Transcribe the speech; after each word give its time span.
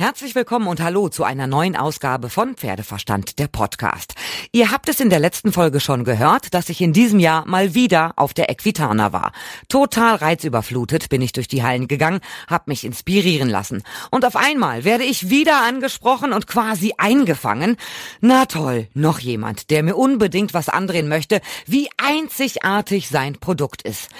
Herzlich 0.00 0.36
willkommen 0.36 0.68
und 0.68 0.80
hallo 0.80 1.08
zu 1.08 1.24
einer 1.24 1.48
neuen 1.48 1.74
Ausgabe 1.74 2.30
von 2.30 2.54
Pferdeverstand, 2.54 3.40
der 3.40 3.48
Podcast. 3.48 4.14
Ihr 4.52 4.70
habt 4.70 4.88
es 4.88 5.00
in 5.00 5.10
der 5.10 5.18
letzten 5.18 5.50
Folge 5.50 5.80
schon 5.80 6.04
gehört, 6.04 6.54
dass 6.54 6.68
ich 6.68 6.80
in 6.80 6.92
diesem 6.92 7.18
Jahr 7.18 7.44
mal 7.48 7.74
wieder 7.74 8.12
auf 8.14 8.32
der 8.32 8.48
Equitana 8.48 9.12
war. 9.12 9.32
Total 9.68 10.14
reizüberflutet 10.14 11.08
bin 11.08 11.20
ich 11.20 11.32
durch 11.32 11.48
die 11.48 11.64
Hallen 11.64 11.88
gegangen, 11.88 12.20
hab 12.46 12.68
mich 12.68 12.84
inspirieren 12.84 13.48
lassen. 13.48 13.82
Und 14.12 14.24
auf 14.24 14.36
einmal 14.36 14.84
werde 14.84 15.02
ich 15.02 15.30
wieder 15.30 15.62
angesprochen 15.62 16.32
und 16.32 16.46
quasi 16.46 16.94
eingefangen. 16.96 17.76
Na 18.20 18.46
toll, 18.46 18.86
noch 18.94 19.18
jemand, 19.18 19.68
der 19.68 19.82
mir 19.82 19.96
unbedingt 19.96 20.54
was 20.54 20.68
andrehen 20.68 21.08
möchte, 21.08 21.40
wie 21.66 21.88
einzigartig 21.96 23.08
sein 23.08 23.32
Produkt 23.40 23.82
ist. 23.82 24.10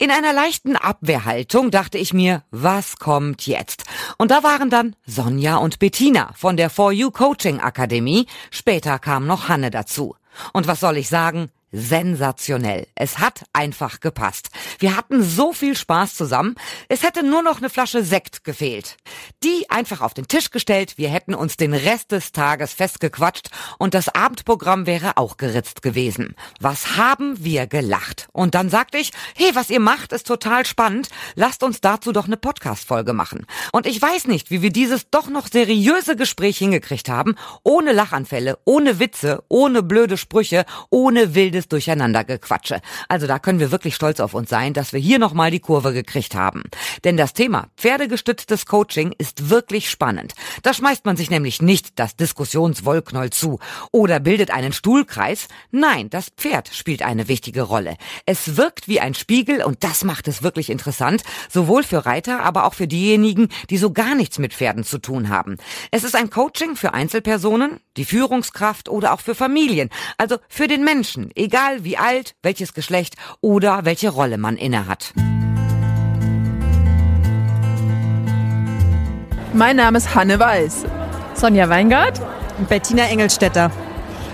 In 0.00 0.12
einer 0.12 0.32
leichten 0.32 0.76
Abwehrhaltung 0.76 1.72
dachte 1.72 1.98
ich 1.98 2.14
mir, 2.14 2.44
was 2.52 2.98
kommt 2.98 3.48
jetzt? 3.48 3.82
Und 4.16 4.30
da 4.30 4.44
waren 4.44 4.70
dann 4.70 4.94
Sonja 5.04 5.56
und 5.56 5.80
Bettina 5.80 6.32
von 6.36 6.56
der 6.56 6.70
For 6.70 6.92
You 6.92 7.10
Coaching 7.10 7.58
Akademie. 7.58 8.26
Später 8.52 9.00
kam 9.00 9.26
noch 9.26 9.48
Hanne 9.48 9.72
dazu. 9.72 10.14
Und 10.52 10.68
was 10.68 10.78
soll 10.78 10.98
ich 10.98 11.08
sagen? 11.08 11.50
Sensationell. 11.70 12.86
Es 12.94 13.18
hat 13.18 13.44
einfach 13.52 14.00
gepasst. 14.00 14.48
Wir 14.78 14.96
hatten 14.96 15.22
so 15.22 15.52
viel 15.52 15.76
Spaß 15.76 16.14
zusammen. 16.14 16.54
Es 16.88 17.02
hätte 17.02 17.22
nur 17.22 17.42
noch 17.42 17.58
eine 17.58 17.68
Flasche 17.68 18.02
Sekt 18.02 18.44
gefehlt. 18.44 18.96
Die 19.44 19.68
einfach 19.68 20.00
auf 20.00 20.14
den 20.14 20.28
Tisch 20.28 20.50
gestellt. 20.50 20.96
Wir 20.96 21.10
hätten 21.10 21.34
uns 21.34 21.56
den 21.56 21.74
Rest 21.74 22.12
des 22.12 22.32
Tages 22.32 22.72
festgequatscht 22.72 23.50
und 23.78 23.94
das 23.94 24.08
Abendprogramm 24.08 24.86
wäre 24.86 25.16
auch 25.16 25.36
geritzt 25.36 25.82
gewesen. 25.82 26.34
Was 26.60 26.96
haben 26.96 27.44
wir 27.44 27.66
gelacht? 27.66 28.28
Und 28.32 28.54
dann 28.54 28.70
sagte 28.70 28.98
ich, 28.98 29.12
hey, 29.36 29.50
was 29.54 29.70
ihr 29.70 29.80
macht, 29.80 30.12
ist 30.12 30.26
total 30.26 30.64
spannend. 30.64 31.08
Lasst 31.34 31.62
uns 31.62 31.80
dazu 31.80 32.12
doch 32.12 32.26
eine 32.26 32.36
Podcast-Folge 32.36 33.12
machen. 33.12 33.46
Und 33.72 33.86
ich 33.86 34.00
weiß 34.00 34.26
nicht, 34.26 34.50
wie 34.50 34.62
wir 34.62 34.70
dieses 34.70 35.10
doch 35.10 35.28
noch 35.28 35.48
seriöse 35.48 36.16
Gespräch 36.16 36.58
hingekriegt 36.58 37.08
haben. 37.08 37.34
Ohne 37.62 37.92
Lachanfälle, 37.92 38.58
ohne 38.64 38.98
Witze, 38.98 39.44
ohne 39.48 39.82
blöde 39.82 40.16
Sprüche, 40.16 40.64
ohne 40.90 41.34
wilde 41.34 41.57
wildes 41.58 41.68
Durcheinandergequatsche. 41.68 42.80
Also 43.08 43.26
da 43.26 43.38
können 43.38 43.58
wir 43.58 43.72
wirklich 43.72 43.94
stolz 43.94 44.20
auf 44.20 44.34
uns 44.34 44.48
sein, 44.48 44.74
dass 44.74 44.92
wir 44.92 45.00
hier 45.00 45.18
nochmal 45.18 45.50
die 45.50 45.60
Kurve 45.60 45.92
gekriegt 45.92 46.34
haben. 46.34 46.62
Denn 47.04 47.16
das 47.16 47.34
Thema 47.34 47.68
pferdegestütztes 47.76 48.66
Coaching 48.66 49.12
ist 49.18 49.50
wirklich 49.50 49.90
spannend. 49.90 50.34
Da 50.62 50.72
schmeißt 50.72 51.04
man 51.04 51.16
sich 51.16 51.30
nämlich 51.30 51.60
nicht 51.60 51.98
das 51.98 52.16
Diskussionswollknoll 52.16 53.30
zu 53.30 53.58
oder 53.90 54.20
bildet 54.20 54.50
einen 54.50 54.72
Stuhlkreis. 54.72 55.48
Nein, 55.70 56.10
das 56.10 56.30
Pferd 56.30 56.68
spielt 56.72 57.02
eine 57.02 57.28
wichtige 57.28 57.62
Rolle. 57.62 57.96
Es 58.24 58.56
wirkt 58.56 58.86
wie 58.88 59.00
ein 59.00 59.14
Spiegel 59.14 59.62
und 59.64 59.82
das 59.82 60.04
macht 60.04 60.28
es 60.28 60.42
wirklich 60.42 60.70
interessant, 60.70 61.22
sowohl 61.50 61.82
für 61.82 62.06
Reiter, 62.06 62.42
aber 62.42 62.64
auch 62.64 62.74
für 62.74 62.86
diejenigen, 62.86 63.48
die 63.70 63.78
so 63.78 63.92
gar 63.92 64.14
nichts 64.14 64.38
mit 64.38 64.54
Pferden 64.54 64.84
zu 64.84 64.98
tun 64.98 65.28
haben. 65.28 65.56
Es 65.90 66.04
ist 66.04 66.14
ein 66.14 66.30
Coaching 66.30 66.76
für 66.76 66.94
Einzelpersonen, 66.94 67.80
die 67.96 68.04
Führungskraft 68.04 68.88
oder 68.88 69.12
auch 69.12 69.20
für 69.20 69.34
Familien, 69.34 69.90
also 70.18 70.36
für 70.48 70.68
den 70.68 70.84
Menschen, 70.84 71.30
egal 71.48 71.82
wie 71.82 71.96
alt, 71.96 72.34
welches 72.42 72.74
Geschlecht 72.74 73.14
oder 73.40 73.86
welche 73.86 74.10
Rolle 74.10 74.36
man 74.36 74.58
innehat. 74.58 75.14
Mein 79.54 79.76
Name 79.76 79.96
ist 79.96 80.14
Hanne 80.14 80.38
Weiß. 80.38 80.84
Sonja 81.32 81.70
Weingart. 81.70 82.20
Und 82.58 82.68
Bettina 82.68 83.04
Engelstetter. 83.04 83.70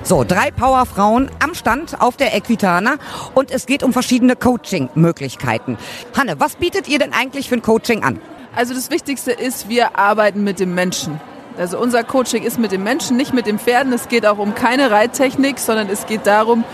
So, 0.03 0.25
drei 0.25 0.51
Powerfrauen 0.51 1.31
am 1.43 1.55
Stand 1.55 2.01
auf 2.01 2.17
der 2.17 2.35
Equitana 2.35 2.97
und 3.35 3.51
es 3.51 3.67
geht 3.67 3.83
um 3.83 3.93
verschiedene 3.93 4.35
Coaching-Möglichkeiten. 4.35 5.79
Hanne, 6.17 6.41
was 6.41 6.57
bietet 6.57 6.89
ihr 6.89 6.99
denn 6.99 7.13
eigentlich 7.13 7.49
für 7.49 7.55
ein 7.55 7.63
Coaching 7.63 8.03
an? 8.03 8.19
Also 8.57 8.75
das 8.75 8.91
Wichtigste 8.91 9.31
ist, 9.31 9.69
wir 9.69 9.97
arbeiten 9.99 10.43
mit 10.43 10.59
dem 10.59 10.75
Menschen. 10.75 11.21
Also 11.57 11.79
unser 11.79 12.03
Coaching 12.03 12.43
ist 12.43 12.59
mit 12.59 12.73
dem 12.73 12.83
Menschen, 12.83 13.17
nicht 13.17 13.33
mit 13.33 13.47
den 13.47 13.61
Pferden. 13.61 13.93
Es 13.93 14.09
geht 14.09 14.27
auch 14.27 14.39
um 14.39 14.55
keine 14.55 14.91
Reittechnik, 14.91 15.61
sondern 15.61 15.89
es 15.89 16.07
geht 16.07 16.27
darum, 16.27 16.65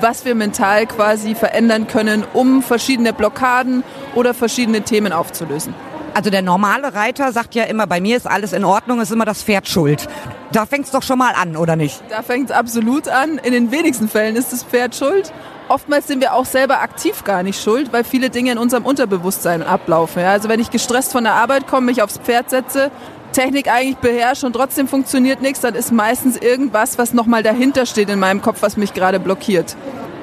was 0.00 0.24
wir 0.24 0.36
mental 0.36 0.86
quasi 0.86 1.34
verändern 1.34 1.88
können, 1.88 2.24
um 2.34 2.62
verschiedene 2.62 3.12
Blockaden 3.12 3.82
oder 4.14 4.34
verschiedene 4.34 4.82
Themen 4.82 5.12
aufzulösen. 5.12 5.74
Also 6.14 6.30
der 6.30 6.42
normale 6.42 6.94
Reiter 6.94 7.32
sagt 7.32 7.54
ja 7.54 7.64
immer, 7.64 7.86
bei 7.86 8.00
mir 8.00 8.16
ist 8.16 8.26
alles 8.26 8.52
in 8.52 8.64
Ordnung, 8.64 9.00
ist 9.00 9.12
immer 9.12 9.24
das 9.24 9.42
Pferd 9.42 9.68
schuld. 9.68 10.08
Da 10.52 10.66
fängt 10.66 10.86
es 10.86 10.92
doch 10.92 11.02
schon 11.02 11.18
mal 11.18 11.34
an, 11.34 11.56
oder 11.56 11.76
nicht? 11.76 12.00
Da 12.08 12.22
fängt 12.22 12.50
es 12.50 12.56
absolut 12.56 13.08
an. 13.08 13.38
In 13.38 13.52
den 13.52 13.70
wenigsten 13.70 14.08
Fällen 14.08 14.36
ist 14.36 14.52
das 14.52 14.62
Pferd 14.62 14.94
schuld. 14.94 15.32
Oftmals 15.68 16.06
sind 16.06 16.22
wir 16.22 16.32
auch 16.32 16.46
selber 16.46 16.80
aktiv 16.80 17.24
gar 17.24 17.42
nicht 17.42 17.60
schuld, 17.62 17.92
weil 17.92 18.02
viele 18.02 18.30
Dinge 18.30 18.52
in 18.52 18.58
unserem 18.58 18.86
Unterbewusstsein 18.86 19.62
ablaufen. 19.62 20.22
Ja, 20.22 20.30
also 20.30 20.48
wenn 20.48 20.60
ich 20.60 20.70
gestresst 20.70 21.12
von 21.12 21.24
der 21.24 21.34
Arbeit 21.34 21.66
komme, 21.66 21.86
mich 21.86 22.02
aufs 22.02 22.18
Pferd 22.18 22.48
setze, 22.48 22.90
Technik 23.38 23.70
eigentlich 23.70 23.98
beherrsche 23.98 24.46
und 24.46 24.54
trotzdem 24.54 24.88
funktioniert 24.88 25.40
nichts, 25.40 25.60
dann 25.60 25.76
ist 25.76 25.92
meistens 25.92 26.36
irgendwas, 26.36 26.98
was 26.98 27.14
nochmal 27.14 27.44
dahinter 27.44 27.86
steht 27.86 28.08
in 28.08 28.18
meinem 28.18 28.42
Kopf, 28.42 28.62
was 28.62 28.76
mich 28.76 28.94
gerade 28.94 29.20
blockiert. 29.20 29.76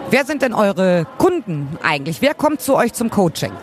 Wer 0.09 0.25
sind 0.25 0.41
denn 0.41 0.53
eure 0.53 1.07
Kunden 1.17 1.79
eigentlich? 1.81 2.21
Wer 2.21 2.33
kommt 2.33 2.59
zu 2.59 2.75
euch 2.75 2.91
zum 2.91 3.09
Coaching? 3.09 3.53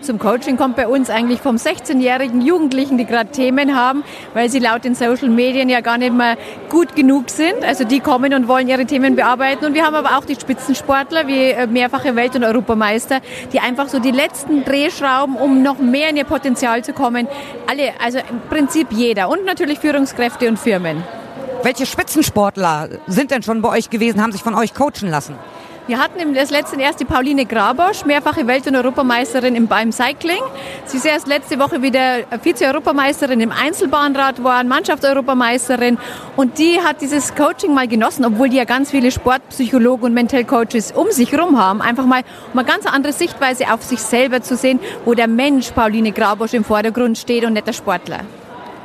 Zum 0.00 0.18
Coaching 0.18 0.56
kommt 0.56 0.76
bei 0.76 0.86
uns 0.86 1.10
eigentlich 1.10 1.40
vom 1.40 1.56
16-jährigen 1.56 2.40
Jugendlichen, 2.40 2.98
die 2.98 3.04
gerade 3.04 3.30
Themen 3.30 3.76
haben, 3.76 4.04
weil 4.34 4.48
sie 4.50 4.58
laut 4.58 4.84
den 4.84 4.94
Social 4.94 5.28
Medien 5.28 5.68
ja 5.68 5.80
gar 5.80 5.98
nicht 5.98 6.12
mehr 6.12 6.36
gut 6.68 6.94
genug 6.94 7.30
sind. 7.30 7.64
Also 7.64 7.84
die 7.84 8.00
kommen 8.00 8.34
und 8.34 8.48
wollen 8.48 8.68
ihre 8.68 8.86
Themen 8.86 9.16
bearbeiten. 9.16 9.64
Und 9.64 9.74
wir 9.74 9.84
haben 9.84 9.94
aber 9.94 10.16
auch 10.16 10.24
die 10.24 10.34
Spitzensportler 10.34 11.26
wie 11.26 11.50
äh, 11.50 11.66
mehrfache 11.66 12.14
Welt- 12.16 12.36
und 12.36 12.44
Europameister, 12.44 13.20
die 13.52 13.60
einfach 13.60 13.88
so 13.88 13.98
die 13.98 14.10
letzten 14.10 14.64
Drehschrauben, 14.64 15.36
um 15.36 15.62
noch 15.62 15.78
mehr 15.78 16.10
in 16.10 16.16
ihr 16.16 16.24
Potenzial 16.24 16.84
zu 16.84 16.92
kommen. 16.92 17.28
Alle, 17.66 17.92
also 18.02 18.18
im 18.18 18.40
Prinzip 18.48 18.88
jeder. 18.90 19.28
Und 19.28 19.44
natürlich 19.44 19.78
Führungskräfte 19.78 20.48
und 20.48 20.58
Firmen. 20.58 21.02
Welche 21.62 21.86
Spitzensportler 21.86 22.88
sind 23.06 23.30
denn 23.30 23.42
schon 23.42 23.60
bei 23.62 23.70
euch 23.70 23.90
gewesen, 23.90 24.22
haben 24.22 24.32
sich 24.32 24.42
von 24.42 24.54
euch 24.54 24.74
coachen 24.74 25.08
lassen? 25.10 25.36
Wir 25.88 26.00
hatten 26.00 26.18
im 26.18 26.34
letzten 26.34 26.80
erst 26.80 26.98
die 26.98 27.04
Pauline 27.04 27.46
Grabosch, 27.46 28.04
mehrfache 28.04 28.48
Welt- 28.48 28.66
und 28.66 28.74
Europameisterin 28.74 29.54
im, 29.54 29.68
beim 29.68 29.92
Cycling. 29.92 30.42
Sie 30.84 30.96
ist 30.96 31.06
erst 31.06 31.28
letzte 31.28 31.60
Woche 31.60 31.80
wieder 31.80 32.24
Vize-Europameisterin 32.42 33.40
im 33.40 33.52
Einzelbahnrad 33.52 34.38
geworden, 34.38 34.66
Mannschaftseuropameisterin. 34.66 35.96
Und 36.34 36.58
die 36.58 36.80
hat 36.80 37.00
dieses 37.02 37.36
Coaching 37.36 37.72
mal 37.72 37.86
genossen, 37.86 38.24
obwohl 38.24 38.48
die 38.48 38.56
ja 38.56 38.64
ganz 38.64 38.90
viele 38.90 39.12
Sportpsychologen 39.12 40.06
und 40.06 40.14
Mental 40.14 40.42
Coaches 40.42 40.90
um 40.90 41.12
sich 41.12 41.30
herum 41.30 41.56
haben. 41.56 41.80
Einfach 41.80 42.04
mal 42.04 42.22
um 42.52 42.58
eine 42.58 42.66
ganz 42.66 42.84
andere 42.86 43.12
Sichtweise 43.12 43.72
auf 43.72 43.84
sich 43.84 44.00
selber 44.00 44.42
zu 44.42 44.56
sehen, 44.56 44.80
wo 45.04 45.14
der 45.14 45.28
Mensch 45.28 45.70
Pauline 45.70 46.10
Grabosch 46.10 46.54
im 46.54 46.64
Vordergrund 46.64 47.16
steht 47.16 47.44
und 47.44 47.52
nicht 47.52 47.68
der 47.68 47.74
Sportler. 47.74 48.22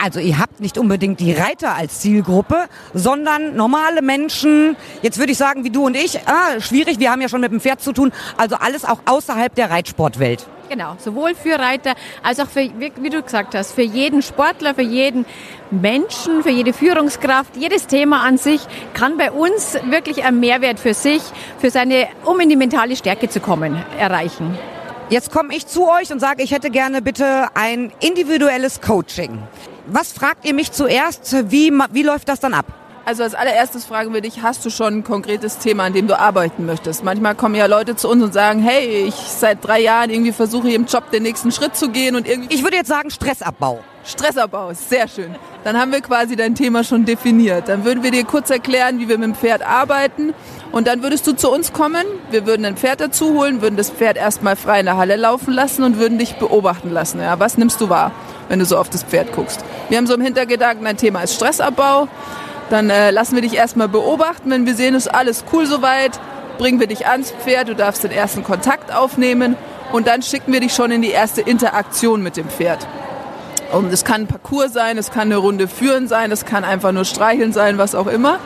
Also 0.03 0.19
ihr 0.19 0.39
habt 0.39 0.59
nicht 0.59 0.79
unbedingt 0.79 1.19
die 1.19 1.31
Reiter 1.31 1.75
als 1.75 1.99
Zielgruppe, 1.99 2.65
sondern 2.95 3.55
normale 3.55 4.01
Menschen, 4.01 4.75
jetzt 5.03 5.19
würde 5.19 5.31
ich 5.31 5.37
sagen 5.37 5.63
wie 5.63 5.69
du 5.69 5.85
und 5.85 5.95
ich, 5.95 6.19
ah, 6.27 6.59
schwierig, 6.59 6.97
wir 6.97 7.11
haben 7.11 7.21
ja 7.21 7.29
schon 7.29 7.41
mit 7.41 7.51
dem 7.51 7.61
Pferd 7.61 7.81
zu 7.81 7.93
tun, 7.93 8.11
also 8.35 8.55
alles 8.55 8.83
auch 8.83 8.97
außerhalb 9.05 9.53
der 9.53 9.69
Reitsportwelt. 9.69 10.47
Genau, 10.69 10.95
sowohl 10.97 11.35
für 11.35 11.59
Reiter 11.59 11.93
als 12.23 12.39
auch 12.39 12.47
für, 12.47 12.67
wie 12.79 13.09
du 13.11 13.21
gesagt 13.21 13.53
hast, 13.53 13.73
für 13.73 13.83
jeden 13.83 14.23
Sportler, 14.23 14.73
für 14.73 14.81
jeden 14.81 15.25
Menschen, 15.69 16.41
für 16.41 16.49
jede 16.49 16.73
Führungskraft, 16.73 17.55
jedes 17.55 17.85
Thema 17.85 18.23
an 18.23 18.39
sich 18.39 18.61
kann 18.95 19.17
bei 19.17 19.31
uns 19.31 19.75
wirklich 19.87 20.23
einen 20.23 20.39
Mehrwert 20.39 20.79
für 20.79 20.95
sich, 20.95 21.21
für 21.59 21.69
seine, 21.69 22.07
um 22.25 22.39
in 22.39 22.49
die 22.49 22.55
mentale 22.55 22.95
Stärke 22.95 23.29
zu 23.29 23.39
kommen, 23.39 23.79
erreichen. 23.99 24.57
Jetzt 25.09 25.31
komme 25.31 25.53
ich 25.55 25.67
zu 25.67 25.89
euch 25.91 26.11
und 26.11 26.21
sage, 26.21 26.41
ich 26.41 26.51
hätte 26.51 26.71
gerne 26.71 27.01
bitte 27.01 27.49
ein 27.53 27.91
individuelles 27.99 28.81
Coaching. 28.81 29.37
Was 29.93 30.13
fragt 30.13 30.45
ihr 30.45 30.53
mich 30.53 30.71
zuerst? 30.71 31.51
Wie, 31.51 31.69
wie 31.91 32.03
läuft 32.03 32.29
das 32.29 32.39
dann 32.39 32.53
ab? 32.53 32.65
Also 33.03 33.23
als 33.23 33.35
allererstes 33.35 33.83
fragen 33.83 34.13
wir 34.13 34.21
dich, 34.21 34.41
hast 34.41 34.65
du 34.65 34.69
schon 34.69 34.99
ein 34.99 35.03
konkretes 35.03 35.57
Thema, 35.57 35.83
an 35.83 35.91
dem 35.91 36.07
du 36.07 36.17
arbeiten 36.17 36.65
möchtest? 36.65 37.03
Manchmal 37.03 37.35
kommen 37.35 37.55
ja 37.55 37.65
Leute 37.65 37.97
zu 37.97 38.07
uns 38.07 38.23
und 38.23 38.31
sagen, 38.31 38.61
hey, 38.61 39.03
ich 39.05 39.15
seit 39.15 39.57
drei 39.61 39.81
Jahren 39.81 40.09
irgendwie 40.09 40.31
versuche 40.31 40.71
im 40.71 40.85
Job 40.85 41.11
den 41.11 41.23
nächsten 41.23 41.51
Schritt 41.51 41.75
zu 41.75 41.89
gehen 41.89 42.15
und 42.15 42.25
irgendwie... 42.25 42.55
Ich 42.55 42.63
würde 42.63 42.77
jetzt 42.77 42.87
sagen 42.87 43.09
Stressabbau. 43.09 43.83
Stressabbau, 44.05 44.71
sehr 44.73 45.09
schön. 45.09 45.35
Dann 45.65 45.77
haben 45.77 45.91
wir 45.91 45.99
quasi 45.99 46.37
dein 46.37 46.55
Thema 46.55 46.85
schon 46.85 47.03
definiert. 47.03 47.67
Dann 47.67 47.83
würden 47.83 48.01
wir 48.01 48.11
dir 48.11 48.23
kurz 48.23 48.49
erklären, 48.49 48.97
wie 48.99 49.09
wir 49.09 49.17
mit 49.17 49.27
dem 49.27 49.35
Pferd 49.35 49.61
arbeiten. 49.61 50.33
Und 50.71 50.87
dann 50.87 51.03
würdest 51.03 51.27
du 51.27 51.33
zu 51.33 51.51
uns 51.51 51.73
kommen, 51.73 52.05
wir 52.29 52.45
würden 52.45 52.65
ein 52.65 52.77
Pferd 52.77 53.01
dazu 53.01 53.33
holen, 53.33 53.61
würden 53.61 53.75
das 53.75 53.89
Pferd 53.89 54.15
erstmal 54.15 54.55
frei 54.55 54.79
in 54.79 54.85
der 54.85 54.95
Halle 54.95 55.17
laufen 55.17 55.53
lassen 55.53 55.83
und 55.83 55.99
würden 55.99 56.17
dich 56.17 56.35
beobachten 56.35 56.91
lassen. 56.91 57.19
Ja, 57.19 57.39
was 57.39 57.57
nimmst 57.57 57.81
du 57.81 57.89
wahr, 57.89 58.13
wenn 58.51 58.59
du 58.59 58.65
so 58.65 58.77
auf 58.77 58.89
das 58.89 59.03
Pferd 59.03 59.31
guckst? 59.31 59.63
Wir 59.87 59.97
haben 59.97 60.07
so 60.07 60.13
im 60.13 60.19
Hintergedanken, 60.19 60.83
dein 60.83 60.97
Thema 60.97 61.21
ist 61.21 61.35
Stressabbau. 61.35 62.09
Dann 62.69 62.89
äh, 62.89 63.09
lassen 63.11 63.35
wir 63.35 63.41
dich 63.41 63.55
erstmal 63.55 63.87
beobachten. 63.87 64.51
Wenn 64.51 64.65
wir 64.65 64.75
sehen, 64.75 64.93
ist 64.93 65.07
alles 65.07 65.45
cool 65.53 65.65
soweit, 65.65 66.19
bringen 66.57 66.81
wir 66.81 66.87
dich 66.87 67.07
ans 67.07 67.31
Pferd, 67.31 67.69
du 67.69 67.75
darfst 67.75 68.03
den 68.03 68.11
ersten 68.11 68.43
Kontakt 68.43 68.93
aufnehmen 68.93 69.55
und 69.93 70.05
dann 70.07 70.21
schicken 70.21 70.51
wir 70.51 70.59
dich 70.59 70.73
schon 70.73 70.91
in 70.91 71.01
die 71.01 71.11
erste 71.11 71.39
Interaktion 71.39 72.21
mit 72.21 72.35
dem 72.35 72.49
Pferd. 72.49 72.85
Und 73.71 73.91
es 73.93 74.03
kann 74.03 74.23
ein 74.23 74.27
Parcours 74.27 74.73
sein, 74.73 74.97
es 74.97 75.11
kann 75.11 75.23
eine 75.23 75.37
Runde 75.37 75.69
führen 75.69 76.09
sein, 76.09 76.29
es 76.29 76.43
kann 76.43 76.65
einfach 76.65 76.91
nur 76.91 77.05
streicheln 77.05 77.53
sein, 77.53 77.77
was 77.77 77.95
auch 77.95 78.07
immer. 78.07 78.39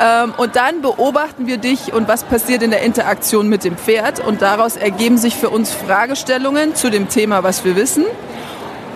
Ähm, 0.00 0.32
und 0.36 0.54
dann 0.54 0.80
beobachten 0.80 1.48
wir 1.48 1.58
dich 1.58 1.92
und 1.92 2.06
was 2.06 2.22
passiert 2.22 2.62
in 2.62 2.70
der 2.70 2.82
Interaktion 2.82 3.48
mit 3.48 3.64
dem 3.64 3.76
Pferd. 3.76 4.24
Und 4.24 4.42
daraus 4.42 4.76
ergeben 4.76 5.18
sich 5.18 5.34
für 5.34 5.50
uns 5.50 5.72
Fragestellungen 5.72 6.76
zu 6.76 6.88
dem 6.88 7.08
Thema, 7.08 7.42
was 7.42 7.64
wir 7.64 7.74
wissen. 7.74 8.04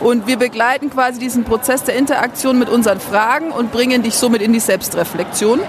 Und 0.01 0.27
wir 0.27 0.37
begleiten 0.37 0.91
quasi 0.91 1.19
diesen 1.19 1.45
Prozess 1.45 1.85
der 1.85 1.97
Interaktion 1.97 2.59
mit 2.59 2.69
unseren 2.69 3.01
Fragen 3.01 3.51
und 3.51 3.73
bringen 3.73 4.03
dich 4.03 4.15
somit 4.15 4.43
in 4.43 4.53
die 4.53 4.61
Selbstreflexion. 4.61 5.61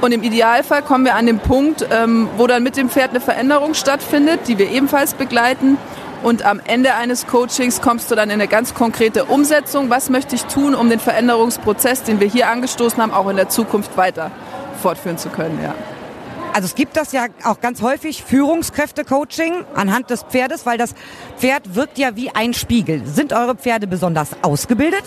Und 0.00 0.12
im 0.12 0.22
Idealfall 0.22 0.82
kommen 0.82 1.04
wir 1.04 1.14
an 1.14 1.26
den 1.26 1.38
Punkt, 1.38 1.86
ähm, 1.90 2.28
wo 2.36 2.46
dann 2.46 2.62
mit 2.62 2.76
dem 2.76 2.90
Pferd 2.90 3.10
eine 3.10 3.20
Veränderung 3.20 3.74
stattfindet, 3.74 4.40
die 4.46 4.58
wir 4.58 4.70
ebenfalls 4.70 5.14
begleiten. 5.14 5.78
Und 6.22 6.44
am 6.44 6.60
Ende 6.64 6.94
eines 6.94 7.26
Coachings 7.26 7.80
kommst 7.80 8.10
du 8.10 8.14
dann 8.14 8.30
in 8.30 8.34
eine 8.34 8.48
ganz 8.48 8.74
konkrete 8.74 9.24
Umsetzung. 9.24 9.90
Was 9.90 10.10
möchte 10.10 10.34
ich 10.34 10.44
tun, 10.44 10.74
um 10.74 10.90
den 10.90 11.00
Veränderungsprozess, 11.00 12.02
den 12.02 12.20
wir 12.20 12.28
hier 12.28 12.48
angestoßen 12.48 13.00
haben, 13.00 13.12
auch 13.12 13.28
in 13.28 13.36
der 13.36 13.48
Zukunft 13.48 13.96
weiter 13.96 14.30
fortführen 14.82 15.18
zu 15.18 15.28
können? 15.28 15.60
Ja. 15.62 15.74
Also 16.56 16.64
es 16.64 16.74
gibt 16.74 16.96
das 16.96 17.12
ja 17.12 17.26
auch 17.44 17.60
ganz 17.60 17.82
häufig, 17.82 18.24
Führungskräfte-Coaching 18.24 19.66
anhand 19.74 20.08
des 20.08 20.22
Pferdes, 20.22 20.64
weil 20.64 20.78
das 20.78 20.94
Pferd 21.36 21.74
wirkt 21.74 21.98
ja 21.98 22.16
wie 22.16 22.30
ein 22.30 22.54
Spiegel. 22.54 23.02
Sind 23.04 23.34
eure 23.34 23.56
Pferde 23.56 23.86
besonders 23.86 24.30
ausgebildet? 24.40 25.02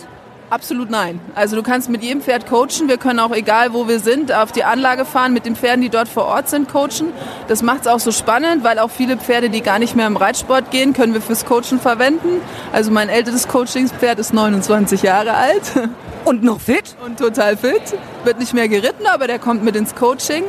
Absolut 0.51 0.91
nein. 0.91 1.19
Also 1.33 1.55
du 1.55 1.63
kannst 1.63 1.89
mit 1.89 2.03
jedem 2.03 2.21
Pferd 2.21 2.45
coachen. 2.45 2.87
Wir 2.87 2.97
können 2.97 3.19
auch, 3.19 3.31
egal 3.31 3.73
wo 3.73 3.87
wir 3.87 3.99
sind, 3.99 4.31
auf 4.31 4.51
die 4.51 4.63
Anlage 4.63 5.05
fahren, 5.05 5.33
mit 5.33 5.47
den 5.47 5.55
Pferden, 5.55 5.81
die 5.81 5.89
dort 5.89 6.07
vor 6.07 6.25
Ort 6.25 6.49
sind, 6.49 6.69
coachen. 6.69 7.13
Das 7.47 7.63
macht 7.63 7.81
es 7.81 7.87
auch 7.87 7.99
so 7.99 8.11
spannend, 8.11 8.63
weil 8.63 8.77
auch 8.77 8.91
viele 8.91 9.17
Pferde, 9.17 9.49
die 9.49 9.61
gar 9.61 9.79
nicht 9.79 9.95
mehr 9.95 10.05
im 10.05 10.17
Reitsport 10.17 10.69
gehen, 10.69 10.93
können 10.93 11.15
wir 11.15 11.21
fürs 11.21 11.45
Coachen 11.45 11.79
verwenden. 11.79 12.41
Also 12.71 12.91
mein 12.91 13.09
ältestes 13.09 13.47
Coachingspferd 13.47 14.19
ist 14.19 14.35
29 14.35 15.01
Jahre 15.01 15.33
alt. 15.33 15.63
Und 16.25 16.43
noch 16.43 16.59
fit? 16.59 16.95
Und 17.03 17.17
total 17.17 17.57
fit. 17.57 17.81
Wird 18.23 18.37
nicht 18.37 18.53
mehr 18.53 18.67
geritten, 18.67 19.07
aber 19.07 19.25
der 19.25 19.39
kommt 19.39 19.63
mit 19.63 19.75
ins 19.75 19.95
Coaching. 19.95 20.43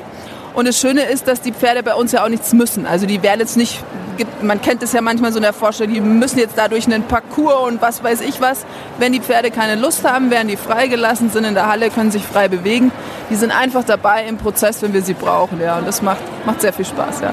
Und 0.54 0.66
das 0.66 0.80
Schöne 0.80 1.02
ist, 1.02 1.28
dass 1.28 1.40
die 1.40 1.52
Pferde 1.52 1.82
bei 1.82 1.94
uns 1.94 2.12
ja 2.12 2.24
auch 2.24 2.28
nichts 2.28 2.52
müssen. 2.52 2.86
Also 2.86 3.06
die 3.06 3.22
werden 3.22 3.40
jetzt 3.40 3.56
nicht 3.56 3.82
man 4.42 4.60
kennt 4.60 4.82
es 4.82 4.92
ja 4.92 5.00
manchmal 5.00 5.32
so 5.32 5.38
in 5.38 5.42
der 5.42 5.52
Vorstellung, 5.52 5.94
die 5.94 6.00
müssen 6.00 6.38
jetzt 6.38 6.56
dadurch 6.56 6.86
einen 6.86 7.04
Parcours 7.04 7.68
und 7.68 7.82
was 7.82 8.02
weiß 8.02 8.20
ich 8.20 8.40
was. 8.40 8.64
Wenn 8.98 9.12
die 9.12 9.20
Pferde 9.20 9.50
keine 9.50 9.80
Lust 9.80 10.04
haben, 10.08 10.30
werden 10.30 10.48
die 10.48 10.56
freigelassen, 10.56 11.30
sind 11.30 11.44
in 11.44 11.54
der 11.54 11.68
Halle, 11.68 11.90
können 11.90 12.10
sich 12.10 12.24
frei 12.24 12.48
bewegen. 12.48 12.92
Die 13.30 13.36
sind 13.36 13.56
einfach 13.56 13.84
dabei 13.84 14.24
im 14.26 14.36
Prozess, 14.38 14.82
wenn 14.82 14.92
wir 14.92 15.02
sie 15.02 15.14
brauchen. 15.14 15.60
Ja. 15.60 15.78
Und 15.78 15.86
das 15.86 16.02
macht, 16.02 16.20
macht 16.44 16.60
sehr 16.60 16.72
viel 16.72 16.84
Spaß. 16.84 17.20
Ja. 17.20 17.32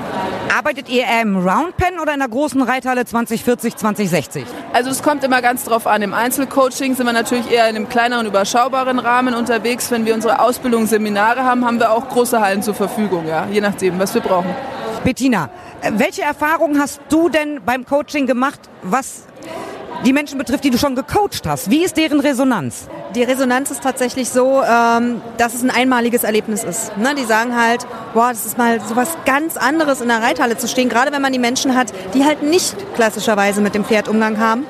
Arbeitet 0.55 0.89
ihr 0.89 1.03
eher 1.03 1.21
im 1.21 1.35
Roundpen 1.35 1.99
oder 2.01 2.13
in 2.13 2.19
der 2.19 2.29
großen 2.29 2.61
Reithalle 2.61 3.05
2040, 3.05 3.75
2060? 3.75 4.45
Also 4.73 4.89
es 4.89 5.01
kommt 5.01 5.23
immer 5.23 5.41
ganz 5.41 5.63
drauf 5.63 5.87
an. 5.87 6.01
Im 6.01 6.13
Einzelcoaching 6.13 6.95
sind 6.95 7.05
wir 7.05 7.13
natürlich 7.13 7.51
eher 7.51 7.69
in 7.69 7.75
einem 7.75 7.89
kleineren, 7.89 8.27
überschaubaren 8.27 8.99
Rahmen 8.99 9.33
unterwegs. 9.33 9.89
Wenn 9.91 10.05
wir 10.05 10.13
unsere 10.13 10.39
Ausbildung, 10.39 10.85
Seminare 10.85 11.43
haben, 11.43 11.65
haben 11.65 11.79
wir 11.79 11.91
auch 11.91 12.07
große 12.09 12.39
Hallen 12.39 12.61
zur 12.61 12.75
Verfügung. 12.75 13.27
Ja. 13.27 13.47
Je 13.51 13.61
nachdem, 13.61 13.99
was 13.99 14.13
wir 14.13 14.21
brauchen. 14.21 14.55
Bettina, 15.03 15.49
welche 15.81 16.21
Erfahrungen 16.21 16.79
hast 16.79 16.99
du 17.09 17.29
denn 17.29 17.61
beim 17.65 17.85
Coaching 17.85 18.27
gemacht, 18.27 18.59
was 18.81 19.23
die 20.05 20.13
Menschen 20.13 20.37
betrifft, 20.37 20.63
die 20.63 20.69
du 20.69 20.77
schon 20.77 20.95
gecoacht 20.95 21.45
hast? 21.45 21.69
Wie 21.69 21.83
ist 21.83 21.97
deren 21.97 22.19
Resonanz? 22.19 22.87
Die 23.15 23.23
Resonanz 23.23 23.71
ist 23.71 23.81
tatsächlich 23.81 24.29
so, 24.29 24.61
ähm, 24.63 25.21
dass 25.37 25.53
es 25.53 25.63
ein 25.63 25.71
einmaliges 25.71 26.23
Erlebnis 26.23 26.63
ist. 26.63 26.95
Ne? 26.97 27.15
Die 27.15 27.23
sagen 27.23 27.59
halt, 27.59 27.85
boah, 28.13 28.29
das 28.29 28.45
ist 28.45 28.57
mal 28.57 28.79
so 28.81 28.95
was 28.95 29.17
ganz 29.25 29.57
anderes 29.57 30.01
in 30.01 30.07
der 30.07 30.21
Reithalle 30.21 30.57
zu 30.57 30.67
stehen, 30.67 30.89
gerade 30.89 31.11
wenn 31.11 31.21
man 31.21 31.33
die 31.33 31.39
Menschen 31.39 31.75
hat, 31.75 31.93
die 32.13 32.25
halt 32.25 32.43
nicht 32.43 32.75
klassischerweise 32.95 33.61
mit 33.61 33.75
dem 33.75 33.85
Pferd 33.85 34.07
Umgang 34.07 34.39
haben, 34.39 34.65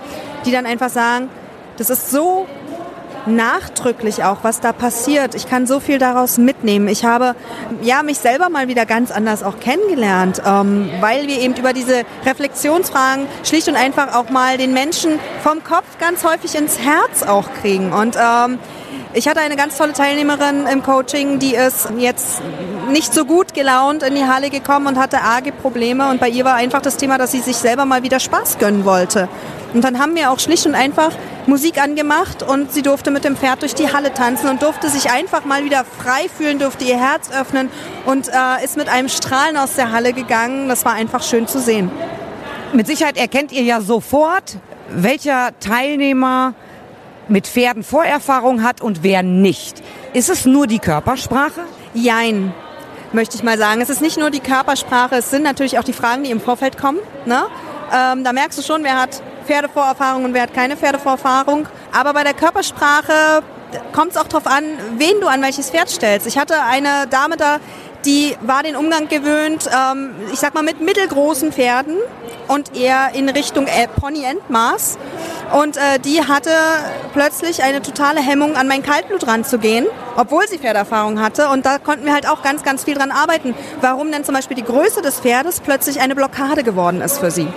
die 0.45 0.51
dann 0.51 0.65
einfach 0.65 0.89
sagen, 0.89 1.30
das 1.77 1.89
ist 1.89 2.09
so 2.12 2.48
nachdrücklich 3.28 4.24
auch, 4.24 4.38
was 4.44 4.60
da 4.60 4.74
passiert. 4.74 5.36
Ich 5.36 5.50
kann 5.50 5.68
so 5.68 5.80
viel 5.80 6.00
daraus 6.00 6.38
mitnehmen. 6.38 6.88
Ich 6.88 7.06
habe 7.06 7.36
ja 7.82 8.04
mich 8.04 8.18
selber 8.20 8.50
mal 8.50 8.68
wieder 8.68 8.86
ganz 8.86 9.12
anders 9.12 9.44
auch 9.44 9.60
kennengelernt, 9.60 10.42
ähm, 10.46 10.90
weil 11.00 11.28
wir 11.28 11.40
eben 11.40 11.56
über 11.56 11.74
diese 11.74 12.04
Reflexionsfragen 12.26 13.28
schlicht 13.44 13.68
und 13.68 13.76
einfach 13.76 14.16
auch 14.16 14.30
mal 14.30 14.58
den 14.58 14.74
Menschen 14.74 15.20
vom 15.44 15.64
Kopf 15.64 15.98
ganz 16.00 16.24
häufig 16.24 16.56
ins 16.56 16.80
Herz 16.80 17.24
auch 17.24 17.48
kriegen. 17.62 17.94
Und 17.94 18.16
ähm, 18.16 18.60
ich 19.14 19.28
hatte 19.28 19.40
eine 19.40 19.56
ganz 19.56 19.78
tolle 19.78 19.94
Teilnehmerin 19.94 20.68
im 20.68 20.84
Coaching, 20.84 21.40
die 21.40 21.56
ist 21.56 21.90
jetzt 21.98 22.42
nicht 22.92 23.14
so 23.14 23.26
gut 23.26 23.54
gelaunt 23.54 24.04
in 24.04 24.16
die 24.16 24.26
Halle 24.26 24.50
gekommen 24.50 24.88
und 24.88 24.98
hatte 24.98 25.22
arge 25.22 25.52
Probleme. 25.52 26.10
Und 26.10 26.20
bei 26.20 26.30
ihr 26.30 26.46
war 26.46 26.56
einfach 26.56 26.82
das 26.82 26.98
Thema, 26.98 27.18
dass 27.18 27.32
sie 27.32 27.40
sich 27.40 27.58
selber 27.58 27.86
mal 27.86 28.04
wieder 28.04 28.20
Spaß 28.20 28.60
gönnen 28.60 28.86
wollte. 28.86 29.28
Und 29.74 29.84
dann 29.84 30.00
haben 30.00 30.16
wir 30.16 30.31
auch 30.31 30.40
schlicht 30.40 30.66
und 30.66 30.75
einfach 30.75 31.12
Musik 31.46 31.81
angemacht 31.81 32.44
und 32.44 32.72
sie 32.72 32.81
durfte 32.81 33.12
mit 33.12 33.24
dem 33.24 33.36
Pferd 33.36 33.62
durch 33.62 33.75
die 33.75 33.92
Halle 33.92 34.14
tanzen 34.14 34.50
und 34.50 34.62
durfte 34.62 34.90
sich 34.90 35.12
einfach 35.12 35.46
mal 35.46 35.64
wieder 35.64 35.86
frei 35.86 36.28
fühlen, 36.36 36.60
durfte 36.60 36.86
ihr 36.86 36.98
Herz 36.98 37.30
öffnen 37.31 37.69
und 38.06 38.28
äh, 38.28 38.64
ist 38.64 38.78
mit 38.78 38.90
einem 38.90 39.10
Strahlen 39.10 39.58
aus 39.58 39.75
der 39.75 39.92
Halle 39.92 40.14
gegangen. 40.14 40.68
Das 40.68 40.86
war 40.86 40.94
einfach 40.94 41.24
schön 41.24 41.48
zu 41.48 41.60
sehen. 41.60 41.92
Mit 42.74 42.88
Sicherheit 42.88 43.18
erkennt 43.18 43.52
ihr 43.52 43.64
ja 43.64 43.80
sofort, 43.81 44.58
welcher 44.90 45.52
Teilnehmer 45.60 46.54
mit 47.30 47.48
Pferden 47.48 47.84
Vorerfahrung 47.84 48.64
hat 48.64 48.81
und 48.81 49.04
wer 49.04 49.24
nicht. 49.24 49.81
Ist 50.14 50.30
es 50.30 50.46
nur 50.46 50.68
die 50.68 50.80
Körpersprache? 50.80 51.62
Jein, 51.94 52.54
möchte 53.14 53.36
ich 53.36 53.44
mal 53.44 53.58
sagen. 53.58 53.81
Es 53.81 53.90
ist 53.90 54.02
nicht 54.02 54.18
nur 54.18 54.30
die 54.30 54.40
Körpersprache, 54.40 55.16
es 55.16 55.30
sind 55.30 55.44
natürlich 55.44 55.80
auch 55.80 55.84
die 55.84 55.94
Fragen, 55.94 56.24
die 56.24 56.31
im 56.31 56.42
Vorfeld 56.42 56.78
kommen. 56.78 57.00
Ne? 57.25 57.44
Ähm, 57.94 58.24
da 58.24 58.34
merkst 58.34 58.58
du 58.58 58.64
schon, 58.64 58.84
wer 58.84 59.02
hat 59.02 59.22
Pferdevorerfahrung 59.48 60.26
und 60.26 60.34
wer 60.34 60.44
hat 60.44 60.54
keine 60.54 60.78
Pferdevorerfahrung. 60.78 61.68
Aber 61.92 62.14
bei 62.14 62.24
der 62.24 62.34
Körpersprache 62.34 63.42
kommt 63.94 64.12
es 64.12 64.18
auch 64.18 64.28
darauf 64.28 64.48
an, 64.48 64.64
wen 64.98 65.20
du 65.20 65.28
an 65.28 65.42
welches 65.42 65.70
Pferd 65.70 65.90
stellst. 65.90 66.28
Ich 66.28 66.38
hatte 66.38 66.62
eine 66.62 67.08
Dame 67.10 67.38
da, 67.38 67.60
die 68.06 68.38
war 68.42 68.64
den 68.64 68.76
Umgang 68.76 69.08
gewöhnt, 69.08 69.70
ähm, 69.74 70.12
ich 70.32 70.40
sag 70.40 70.54
mal 70.54 70.64
mit 70.64 70.82
mittelgroßen 70.82 71.52
Pferden 71.52 71.98
und 72.48 72.76
eher 72.76 73.10
in 73.14 73.28
Richtung 73.28 73.68
äh, 73.68 73.88
Pony-Endmaß. 73.88 74.98
Und 75.54 75.78
äh, 75.78 76.00
die 76.00 76.22
hatte 76.22 76.52
plötzlich 77.14 77.64
eine 77.64 77.82
totale 77.82 78.22
Hemmung, 78.22 78.56
an 78.56 78.68
mein 78.68 78.84
Kaltblut 78.84 79.28
ranzugehen, 79.28 79.86
obwohl 80.16 80.48
sie 80.48 80.58
Pferderfahrung 80.58 81.22
hatte. 81.22 81.50
Und 81.50 81.66
da 81.66 81.80
konnten 81.80 82.06
wir 82.06 82.14
halt 82.14 82.30
auch 82.30 82.44
ganz, 82.44 82.64
ganz 82.64 82.84
viel 82.84 82.96
dran 82.96 83.12
arbeiten. 83.12 83.56
Warum 83.82 84.12
denn 84.12 84.24
zum 84.24 84.36
Beispiel 84.36 84.58
die 84.58 84.64
Größe 84.64 85.02
des 85.02 85.20
Pferdes 85.20 85.62
plötzlich 85.62 86.00
eine 86.02 86.16
Blockade 86.16 86.64
geworden 86.64 87.02
ist 87.02 87.20
für 87.20 87.32
sie. 87.32 87.48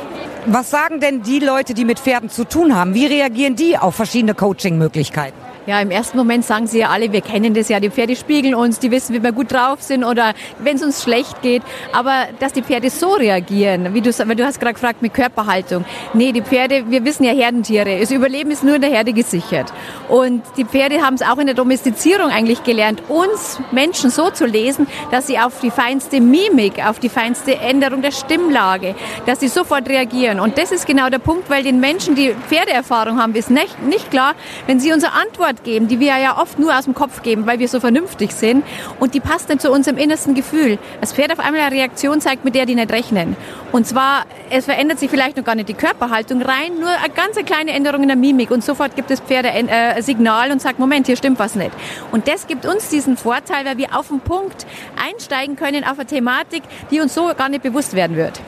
Was 0.47 0.71
sagen 0.71 1.01
denn 1.01 1.23
die 1.23 1.39
Leute, 1.39 1.75
die 1.75 1.85
mit 1.85 1.99
Pferden 1.99 2.31
zu 2.31 2.45
tun 2.45 2.75
haben? 2.75 2.95
Wie 2.95 3.07
reagieren 3.07 3.57
die 3.57 3.77
auf 3.77 3.95
verschiedene 3.95 4.35
Coaching-Möglichkeiten? 4.35 5.50
Ja, 5.71 5.81
im 5.81 5.93
ersten 5.93 6.17
Moment 6.17 6.45
sagen 6.45 6.67
sie 6.67 6.81
ja 6.81 6.89
alle, 6.89 7.13
wir 7.13 7.21
kennen 7.21 7.55
das 7.55 7.69
ja, 7.69 7.79
die 7.79 7.91
Pferde 7.91 8.17
spiegeln 8.17 8.57
uns, 8.57 8.81
die 8.81 8.91
wissen, 8.91 9.15
wie 9.15 9.23
wir 9.23 9.31
gut 9.31 9.53
drauf 9.53 9.81
sind 9.83 10.03
oder 10.03 10.35
wenn 10.59 10.75
es 10.75 10.83
uns 10.83 11.05
schlecht 11.05 11.43
geht. 11.43 11.63
Aber 11.93 12.27
dass 12.41 12.53
die 12.53 12.63
Pferde 12.65 12.91
so 12.91 13.13
reagieren, 13.13 13.95
wie 13.95 14.01
du, 14.01 14.11
weil 14.27 14.35
du 14.35 14.45
hast 14.45 14.59
gerade 14.59 14.75
gefragt 14.75 15.01
mit 15.01 15.15
Körperhaltung. 15.15 15.85
Nee, 16.13 16.33
die 16.33 16.43
Pferde, 16.43 16.87
wir 16.89 17.05
wissen 17.05 17.23
ja 17.23 17.31
Herdentiere, 17.31 18.01
das 18.01 18.11
Überleben 18.11 18.51
ist 18.51 18.65
nur 18.65 18.75
in 18.75 18.81
der 18.81 18.91
Herde 18.91 19.13
gesichert. 19.13 19.73
Und 20.09 20.43
die 20.57 20.65
Pferde 20.65 21.03
haben 21.03 21.15
es 21.15 21.23
auch 21.23 21.39
in 21.39 21.47
der 21.47 21.55
Domestizierung 21.55 22.31
eigentlich 22.31 22.65
gelernt, 22.65 23.05
uns 23.07 23.61
Menschen 23.71 24.11
so 24.11 24.29
zu 24.31 24.47
lesen, 24.47 24.89
dass 25.13 25.29
sie 25.29 25.39
auf 25.39 25.61
die 25.61 25.71
feinste 25.71 26.21
Mimik, 26.21 26.85
auf 26.85 26.99
die 26.99 27.09
feinste 27.09 27.59
Änderung 27.59 28.03
der 28.03 28.11
Stimmlage, 28.11 28.97
dass 29.25 29.39
sie 29.39 29.47
sofort 29.47 29.89
reagieren. 29.89 30.41
Und 30.41 30.59
das 30.59 30.73
ist 30.73 30.89
genau 30.89 31.11
der 31.11 31.21
Punkt, 31.21 31.49
weil 31.49 31.63
den 31.63 31.79
Menschen, 31.79 32.17
die 32.17 32.35
Pferdeerfahrung 32.49 33.23
haben, 33.23 33.37
ist 33.37 33.51
nicht, 33.51 33.81
nicht 33.85 34.11
klar, 34.11 34.35
wenn 34.67 34.81
sie 34.81 34.93
unsere 34.93 35.13
Antwort 35.13 35.60
geben, 35.65 35.89
die 35.89 36.01
wir 36.01 36.19
ja 36.19 36.39
oft 36.39 36.59
nur 36.59 36.77
aus 36.77 36.85
dem 36.85 36.95
Kopf 36.95 37.23
geben, 37.23 37.47
weil 37.47 37.59
wir 37.59 37.69
so 37.69 37.81
vernünftig 37.81 38.33
sind 38.33 38.65
und 38.99 39.15
die 39.15 39.21
passt 39.21 39.51
dann 39.51 39.59
zu 39.59 39.71
unserem 39.71 39.99
innersten 39.99 40.35
Gefühl. 40.35 40.79
Das 41.01 41.13
Pferd 41.13 41.33
auf 41.33 41.41
einmal 41.41 41.61
eine 41.61 41.75
Reaktion 41.75 42.21
zeigt, 42.21 42.45
mit 42.45 42.55
der 42.55 42.67
die 42.67 42.75
nicht 42.75 42.93
rechnen. 42.93 43.37
Und 43.73 43.87
zwar, 43.87 44.25
es 44.51 44.65
verändert 44.65 44.99
sich 44.99 45.11
vielleicht 45.11 45.37
noch 45.37 45.45
gar 45.45 45.55
nicht 45.55 45.69
die 45.69 45.75
Körperhaltung 45.75 46.43
rein, 46.43 46.79
nur 46.79 46.89
eine 46.89 47.13
ganz 47.15 47.37
kleine 47.45 47.73
Änderung 47.73 48.03
in 48.03 48.09
der 48.09 48.17
Mimik 48.17 48.51
und 48.51 48.65
sofort 48.65 48.97
gibt 48.97 49.11
das 49.11 49.21
Pferd 49.21 49.47
ein 49.47 49.69
äh, 49.69 50.03
Signal 50.03 50.51
und 50.51 50.61
sagt, 50.61 50.79
Moment, 50.79 51.07
hier 51.07 51.17
stimmt 51.17 51.39
was 51.39 51.55
nicht. 51.55 51.71
Und 52.13 52.29
das 52.29 52.47
gibt 52.47 52.67
uns 52.67 52.89
diesen 52.89 53.17
Vorteil, 53.17 53.65
weil 53.65 53.79
wir 53.79 53.97
auf 53.97 54.09
den 54.09 54.21
Punkt 54.21 54.67
einsteigen 54.97 55.57
können 55.57 55.85
auf 55.85 55.99
eine 55.99 56.07
Thematik, 56.07 56.63
die 56.91 57.01
uns 57.01 57.15
so 57.15 57.33
gar 57.37 57.49
nicht 57.49 57.63
bewusst 57.63 57.95
werden 57.95 58.17
wird. 58.17 58.41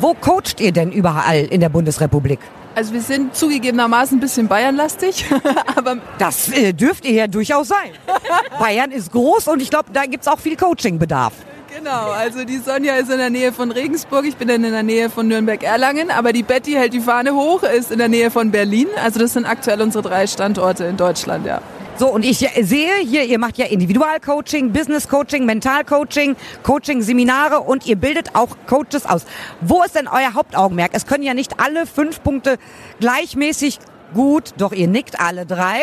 Wo 0.00 0.14
coacht 0.14 0.60
ihr 0.60 0.72
denn 0.72 0.92
überall 0.92 1.44
in 1.44 1.60
der 1.60 1.68
Bundesrepublik? 1.68 2.38
Also 2.74 2.92
wir 2.92 3.00
sind 3.00 3.34
zugegebenermaßen 3.34 4.18
ein 4.18 4.20
bisschen 4.20 4.48
Bayernlastig, 4.48 5.26
aber 5.76 5.98
das 6.18 6.48
äh, 6.50 6.72
dürft 6.72 7.04
ihr 7.04 7.12
ja 7.12 7.26
durchaus 7.26 7.68
sein. 7.68 7.92
Bayern 8.58 8.92
ist 8.92 9.12
groß 9.12 9.48
und 9.48 9.60
ich 9.60 9.70
glaube, 9.70 9.90
da 9.92 10.04
gibt 10.04 10.22
es 10.22 10.28
auch 10.28 10.38
viel 10.38 10.56
Coachingbedarf. 10.56 11.32
Genau, 11.76 12.10
also 12.10 12.44
die 12.44 12.58
Sonja 12.58 12.96
ist 12.96 13.10
in 13.10 13.18
der 13.18 13.30
Nähe 13.30 13.52
von 13.52 13.70
Regensburg, 13.70 14.24
ich 14.24 14.36
bin 14.36 14.48
dann 14.48 14.64
in 14.64 14.72
der 14.72 14.82
Nähe 14.82 15.08
von 15.08 15.28
Nürnberg-Erlangen, 15.28 16.10
aber 16.10 16.32
die 16.32 16.42
Betty 16.42 16.72
hält 16.72 16.92
die 16.92 17.00
Fahne 17.00 17.34
hoch, 17.34 17.62
ist 17.62 17.92
in 17.92 17.98
der 17.98 18.08
Nähe 18.08 18.30
von 18.30 18.50
Berlin. 18.50 18.88
Also 19.02 19.20
das 19.20 19.34
sind 19.34 19.46
aktuell 19.46 19.80
unsere 19.80 20.02
drei 20.02 20.26
Standorte 20.26 20.84
in 20.84 20.96
Deutschland, 20.96 21.46
ja. 21.46 21.60
So, 22.00 22.08
und 22.08 22.24
ich 22.24 22.38
sehe 22.38 22.94
hier, 23.04 23.24
ihr 23.24 23.38
macht 23.38 23.58
ja 23.58 23.66
Individualcoaching, 23.66 24.72
Business-Coaching, 24.72 25.44
Mental-Coaching, 25.44 26.34
Coaching-Seminare 26.62 27.60
und 27.60 27.84
ihr 27.84 27.96
bildet 27.96 28.34
auch 28.34 28.56
Coaches 28.66 29.04
aus. 29.04 29.26
Wo 29.60 29.82
ist 29.82 29.96
denn 29.96 30.08
euer 30.08 30.32
Hauptaugenmerk? 30.32 30.92
Es 30.94 31.04
können 31.04 31.24
ja 31.24 31.34
nicht 31.34 31.60
alle 31.60 31.84
fünf 31.84 32.22
Punkte 32.22 32.56
gleichmäßig 33.00 33.80
gut, 34.14 34.54
doch 34.56 34.72
ihr 34.72 34.88
nickt 34.88 35.20
alle 35.20 35.44
drei. 35.44 35.82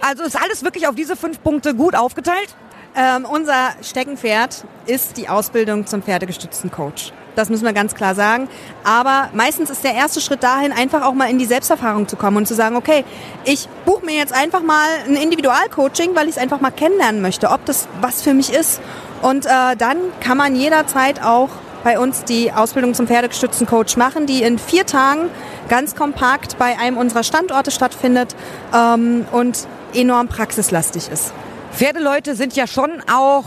Also 0.00 0.22
ist 0.22 0.42
alles 0.42 0.64
wirklich 0.64 0.88
auf 0.88 0.94
diese 0.94 1.16
fünf 1.16 1.42
Punkte 1.42 1.74
gut 1.74 1.94
aufgeteilt? 1.94 2.56
Ähm, 2.98 3.26
unser 3.26 3.70
Steckenpferd 3.80 4.64
ist 4.86 5.18
die 5.18 5.28
Ausbildung 5.28 5.86
zum 5.86 6.02
pferdegestützten 6.02 6.72
Coach. 6.72 7.12
Das 7.36 7.48
müssen 7.48 7.64
wir 7.64 7.72
ganz 7.72 7.94
klar 7.94 8.16
sagen. 8.16 8.48
Aber 8.82 9.28
meistens 9.34 9.70
ist 9.70 9.84
der 9.84 9.94
erste 9.94 10.20
Schritt 10.20 10.42
dahin, 10.42 10.72
einfach 10.72 11.02
auch 11.04 11.14
mal 11.14 11.30
in 11.30 11.38
die 11.38 11.44
Selbsterfahrung 11.44 12.08
zu 12.08 12.16
kommen 12.16 12.38
und 12.38 12.48
zu 12.48 12.56
sagen, 12.56 12.74
okay, 12.74 13.04
ich 13.44 13.68
buche 13.84 14.04
mir 14.04 14.16
jetzt 14.16 14.32
einfach 14.32 14.62
mal 14.62 14.88
ein 15.06 15.14
Individualcoaching, 15.14 16.16
weil 16.16 16.24
ich 16.24 16.32
es 16.32 16.38
einfach 16.38 16.60
mal 16.60 16.72
kennenlernen 16.72 17.22
möchte, 17.22 17.50
ob 17.50 17.64
das 17.66 17.86
was 18.00 18.20
für 18.20 18.34
mich 18.34 18.52
ist. 18.52 18.80
Und 19.22 19.46
äh, 19.46 19.76
dann 19.78 19.98
kann 20.18 20.36
man 20.36 20.56
jederzeit 20.56 21.22
auch 21.22 21.50
bei 21.84 22.00
uns 22.00 22.24
die 22.24 22.50
Ausbildung 22.50 22.94
zum 22.94 23.06
pferdegestützten 23.06 23.68
Coach 23.68 23.96
machen, 23.96 24.26
die 24.26 24.42
in 24.42 24.58
vier 24.58 24.86
Tagen 24.86 25.30
ganz 25.68 25.94
kompakt 25.94 26.58
bei 26.58 26.76
einem 26.76 26.96
unserer 26.96 27.22
Standorte 27.22 27.70
stattfindet 27.70 28.34
ähm, 28.74 29.24
und 29.30 29.68
enorm 29.94 30.26
praxislastig 30.26 31.08
ist. 31.12 31.32
Pferdeleute 31.78 32.34
sind 32.34 32.56
ja 32.56 32.66
schon 32.66 32.90
auch 33.08 33.44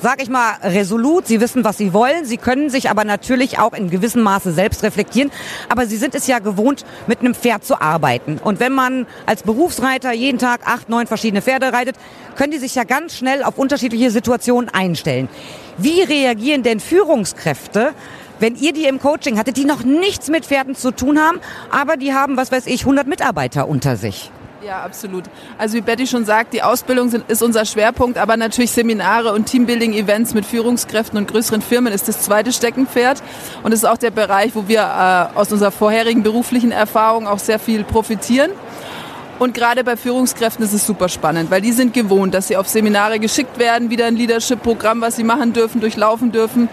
sag 0.00 0.22
ich 0.22 0.28
mal, 0.28 0.52
resolut. 0.62 1.26
Sie 1.26 1.40
wissen, 1.40 1.64
was 1.64 1.78
sie 1.78 1.92
wollen. 1.92 2.24
Sie 2.24 2.36
können 2.36 2.70
sich 2.70 2.90
aber 2.90 3.02
natürlich 3.02 3.58
auch 3.58 3.72
in 3.72 3.90
gewissem 3.90 4.22
Maße 4.22 4.52
selbst 4.52 4.84
reflektieren. 4.84 5.32
Aber 5.68 5.86
sie 5.86 5.96
sind 5.96 6.14
es 6.14 6.28
ja 6.28 6.38
gewohnt, 6.38 6.84
mit 7.08 7.20
einem 7.20 7.34
Pferd 7.34 7.64
zu 7.64 7.80
arbeiten. 7.80 8.38
Und 8.38 8.60
wenn 8.60 8.72
man 8.72 9.06
als 9.24 9.42
Berufsreiter 9.42 10.12
jeden 10.12 10.38
Tag 10.38 10.60
acht, 10.64 10.88
neun 10.88 11.08
verschiedene 11.08 11.42
Pferde 11.42 11.72
reitet, 11.72 11.96
können 12.36 12.52
die 12.52 12.58
sich 12.58 12.76
ja 12.76 12.84
ganz 12.84 13.16
schnell 13.16 13.42
auf 13.42 13.58
unterschiedliche 13.58 14.12
Situationen 14.12 14.68
einstellen. 14.68 15.28
Wie 15.76 16.02
reagieren 16.02 16.62
denn 16.62 16.78
Führungskräfte, 16.78 17.94
wenn 18.38 18.54
ihr 18.54 18.74
die 18.74 18.84
im 18.84 19.00
Coaching 19.00 19.38
hattet, 19.40 19.56
die 19.56 19.64
noch 19.64 19.82
nichts 19.82 20.28
mit 20.28 20.46
Pferden 20.46 20.76
zu 20.76 20.92
tun 20.92 21.18
haben, 21.18 21.40
aber 21.72 21.96
die 21.96 22.14
haben, 22.14 22.36
was 22.36 22.52
weiß 22.52 22.68
ich, 22.68 22.82
100 22.82 23.08
Mitarbeiter 23.08 23.66
unter 23.66 23.96
sich? 23.96 24.30
Ja, 24.66 24.82
absolut. 24.82 25.22
Also 25.58 25.76
wie 25.76 25.80
Betty 25.80 26.08
schon 26.08 26.24
sagt, 26.24 26.52
die 26.52 26.60
Ausbildung 26.60 27.08
sind, 27.08 27.30
ist 27.30 27.40
unser 27.40 27.64
Schwerpunkt, 27.64 28.18
aber 28.18 28.36
natürlich 28.36 28.72
Seminare 28.72 29.32
und 29.32 29.46
Teambuilding-Events 29.46 30.34
mit 30.34 30.44
Führungskräften 30.44 31.16
und 31.16 31.28
größeren 31.28 31.62
Firmen 31.62 31.92
ist 31.92 32.08
das 32.08 32.22
zweite 32.22 32.52
Steckenpferd. 32.52 33.22
Und 33.62 33.70
ist 33.70 33.86
auch 33.86 33.96
der 33.96 34.10
Bereich, 34.10 34.56
wo 34.56 34.66
wir 34.66 34.80
äh, 34.80 35.38
aus 35.38 35.52
unserer 35.52 35.70
vorherigen 35.70 36.24
beruflichen 36.24 36.72
Erfahrung 36.72 37.28
auch 37.28 37.38
sehr 37.38 37.60
viel 37.60 37.84
profitieren. 37.84 38.50
Und 39.38 39.54
gerade 39.54 39.84
bei 39.84 39.96
Führungskräften 39.96 40.64
ist 40.64 40.72
es 40.72 40.84
super 40.84 41.08
spannend, 41.08 41.48
weil 41.52 41.60
die 41.60 41.70
sind 41.70 41.94
gewohnt, 41.94 42.34
dass 42.34 42.48
sie 42.48 42.56
auf 42.56 42.66
Seminare 42.66 43.20
geschickt 43.20 43.60
werden, 43.60 43.88
wieder 43.90 44.06
ein 44.06 44.16
Leadership-Programm, 44.16 45.00
was 45.00 45.14
sie 45.14 45.24
machen 45.24 45.52
dürfen, 45.52 45.80
durchlaufen 45.80 46.32
dürfen. 46.32 46.68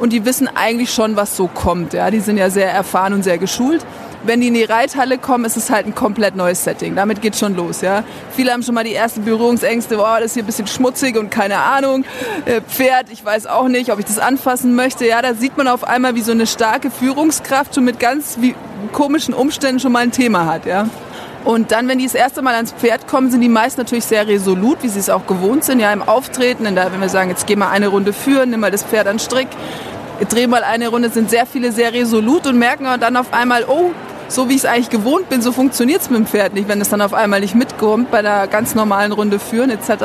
Und 0.00 0.12
die 0.12 0.24
wissen 0.24 0.48
eigentlich 0.52 0.92
schon, 0.92 1.14
was 1.14 1.36
so 1.36 1.46
kommt. 1.46 1.92
Ja, 1.92 2.10
die 2.10 2.18
sind 2.18 2.38
ja 2.38 2.50
sehr 2.50 2.72
erfahren 2.72 3.12
und 3.12 3.22
sehr 3.22 3.38
geschult 3.38 3.86
wenn 4.26 4.40
die 4.40 4.48
in 4.48 4.54
die 4.54 4.64
Reithalle 4.64 5.18
kommen, 5.18 5.44
ist 5.44 5.56
es 5.56 5.70
halt 5.70 5.86
ein 5.86 5.94
komplett 5.94 6.36
neues 6.36 6.64
Setting. 6.64 6.94
Damit 6.96 7.22
geht 7.22 7.36
schon 7.36 7.56
los, 7.56 7.80
ja. 7.80 8.04
Viele 8.34 8.52
haben 8.52 8.62
schon 8.62 8.74
mal 8.74 8.84
die 8.84 8.94
ersten 8.94 9.24
Berührungsängste, 9.24 9.96
boah, 9.96 10.18
das 10.18 10.26
ist 10.26 10.34
hier 10.34 10.42
ein 10.42 10.46
bisschen 10.46 10.66
schmutzig 10.66 11.16
und 11.16 11.30
keine 11.30 11.58
Ahnung. 11.58 12.04
Äh, 12.44 12.60
Pferd, 12.60 13.06
ich 13.10 13.24
weiß 13.24 13.46
auch 13.46 13.68
nicht, 13.68 13.92
ob 13.92 13.98
ich 13.98 14.06
das 14.06 14.18
anfassen 14.18 14.74
möchte. 14.74 15.06
Ja, 15.06 15.22
da 15.22 15.34
sieht 15.34 15.56
man 15.56 15.68
auf 15.68 15.84
einmal, 15.84 16.14
wie 16.14 16.22
so 16.22 16.32
eine 16.32 16.46
starke 16.46 16.90
Führungskraft 16.90 17.74
schon 17.74 17.84
mit 17.84 18.00
ganz 18.00 18.38
komischen 18.92 19.34
Umständen 19.34 19.80
schon 19.80 19.92
mal 19.92 20.00
ein 20.00 20.12
Thema 20.12 20.46
hat, 20.46 20.66
ja. 20.66 20.88
Und 21.44 21.70
dann, 21.70 21.86
wenn 21.86 21.98
die 21.98 22.04
das 22.04 22.14
erste 22.14 22.42
Mal 22.42 22.56
ans 22.56 22.72
Pferd 22.72 23.06
kommen, 23.06 23.30
sind 23.30 23.40
die 23.40 23.48
meist 23.48 23.78
natürlich 23.78 24.04
sehr 24.04 24.26
resolut, 24.26 24.78
wie 24.82 24.88
sie 24.88 24.98
es 24.98 25.08
auch 25.08 25.28
gewohnt 25.28 25.62
sind, 25.62 25.78
ja, 25.78 25.92
im 25.92 26.02
Auftreten. 26.02 26.74
Der, 26.74 26.92
wenn 26.92 27.00
wir 27.00 27.08
sagen, 27.08 27.30
jetzt 27.30 27.46
geh 27.46 27.54
mal 27.54 27.70
eine 27.70 27.86
Runde 27.86 28.12
führen, 28.12 28.50
nimm 28.50 28.58
mal 28.58 28.72
das 28.72 28.82
Pferd 28.82 29.06
an 29.06 29.20
Strick, 29.20 29.46
dreh 30.28 30.48
mal 30.48 30.64
eine 30.64 30.88
Runde, 30.88 31.08
sind 31.10 31.30
sehr 31.30 31.46
viele 31.46 31.70
sehr 31.70 31.92
resolut 31.92 32.48
und 32.48 32.58
merken 32.58 32.86
dann 32.98 33.16
auf 33.16 33.32
einmal, 33.32 33.64
oh, 33.68 33.92
so 34.28 34.48
wie 34.48 34.54
ich 34.54 34.58
es 34.58 34.64
eigentlich 34.64 34.90
gewohnt 34.90 35.28
bin, 35.28 35.42
so 35.42 35.52
funktioniert 35.52 36.02
es 36.02 36.10
mit 36.10 36.18
dem 36.18 36.26
Pferd 36.26 36.54
nicht, 36.54 36.68
wenn 36.68 36.80
es 36.80 36.88
dann 36.88 37.00
auf 37.00 37.14
einmal 37.14 37.40
nicht 37.40 37.54
mitkommt 37.54 38.10
bei 38.10 38.18
einer 38.18 38.46
ganz 38.46 38.74
normalen 38.74 39.12
Runde 39.12 39.38
führen 39.38 39.70
etc. 39.70 40.04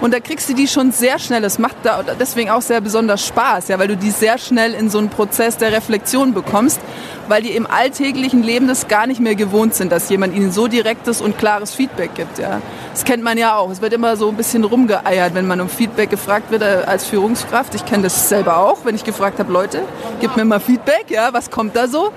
Und 0.00 0.14
da 0.14 0.20
kriegst 0.20 0.48
du 0.48 0.54
die 0.54 0.68
schon 0.68 0.92
sehr 0.92 1.18
schnell. 1.18 1.44
Es 1.44 1.58
macht 1.58 1.76
da 1.82 2.02
deswegen 2.18 2.50
auch 2.50 2.62
sehr 2.62 2.80
besonders 2.80 3.26
Spaß, 3.26 3.68
ja, 3.68 3.78
weil 3.78 3.88
du 3.88 3.96
die 3.96 4.10
sehr 4.10 4.38
schnell 4.38 4.74
in 4.74 4.88
so 4.88 4.98
einen 4.98 5.08
Prozess 5.08 5.56
der 5.56 5.72
Reflexion 5.72 6.32
bekommst, 6.32 6.80
weil 7.28 7.42
die 7.42 7.50
im 7.50 7.66
alltäglichen 7.66 8.42
Leben 8.42 8.68
das 8.68 8.88
gar 8.88 9.06
nicht 9.06 9.20
mehr 9.20 9.34
gewohnt 9.34 9.74
sind, 9.74 9.92
dass 9.92 10.08
jemand 10.08 10.34
ihnen 10.34 10.52
so 10.52 10.68
direktes 10.68 11.20
und 11.20 11.38
klares 11.38 11.74
Feedback 11.74 12.14
gibt. 12.14 12.38
Ja. 12.38 12.60
Das 12.92 13.04
kennt 13.04 13.22
man 13.22 13.38
ja 13.38 13.56
auch. 13.56 13.70
Es 13.70 13.80
wird 13.80 13.92
immer 13.92 14.16
so 14.16 14.28
ein 14.28 14.36
bisschen 14.36 14.64
rumgeeiert, 14.64 15.34
wenn 15.34 15.46
man 15.46 15.60
um 15.60 15.68
Feedback 15.68 16.10
gefragt 16.10 16.50
wird 16.50 16.62
äh, 16.62 16.82
als 16.86 17.04
Führungskraft. 17.04 17.74
Ich 17.74 17.84
kenne 17.84 18.04
das 18.04 18.28
selber 18.28 18.58
auch, 18.58 18.84
wenn 18.84 18.94
ich 18.94 19.04
gefragt 19.04 19.38
habe, 19.38 19.52
Leute, 19.52 19.82
gib 20.20 20.36
mir 20.36 20.44
mal 20.44 20.60
Feedback, 20.60 21.06
ja, 21.08 21.32
was 21.32 21.50
kommt 21.50 21.76
da 21.76 21.88
so? 21.88 22.12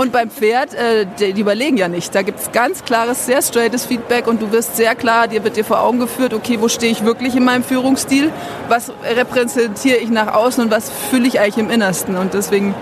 Und 0.00 0.12
beim 0.12 0.30
Pferd, 0.30 0.72
äh, 0.72 1.04
die, 1.18 1.38
überlegen 1.38 1.76
ja 1.76 1.86
nicht. 1.86 2.14
Da 2.14 2.22
gibt 2.22 2.40
es 2.40 2.52
ganz 2.52 2.86
klares, 2.86 3.26
sehr 3.26 3.42
straightes 3.42 3.84
Feedback 3.84 4.26
und 4.28 4.40
du 4.40 4.50
wirst 4.50 4.74
sehr 4.74 4.94
klar, 4.94 5.28
dir 5.28 5.44
wird 5.44 5.58
dir 5.58 5.64
vor 5.64 5.82
Augen 5.82 6.00
geführt, 6.00 6.32
okay, 6.32 6.56
wo 6.58 6.68
stehe 6.68 6.90
ich 6.90 7.04
wirklich 7.04 7.36
in 7.36 7.44
meinem 7.44 7.62
Führungsstil? 7.62 8.32
Was 8.68 8.90
repräsentiere 9.14 9.98
ich 9.98 10.08
nach 10.08 10.32
außen 10.32 10.64
und 10.64 10.70
was 10.70 10.90
fühle 11.10 11.28
ich 11.28 11.38
eigentlich 11.38 11.58
im 11.58 11.68
Innersten? 11.68 12.16
Und 12.16 12.32
deswegen 12.32 12.74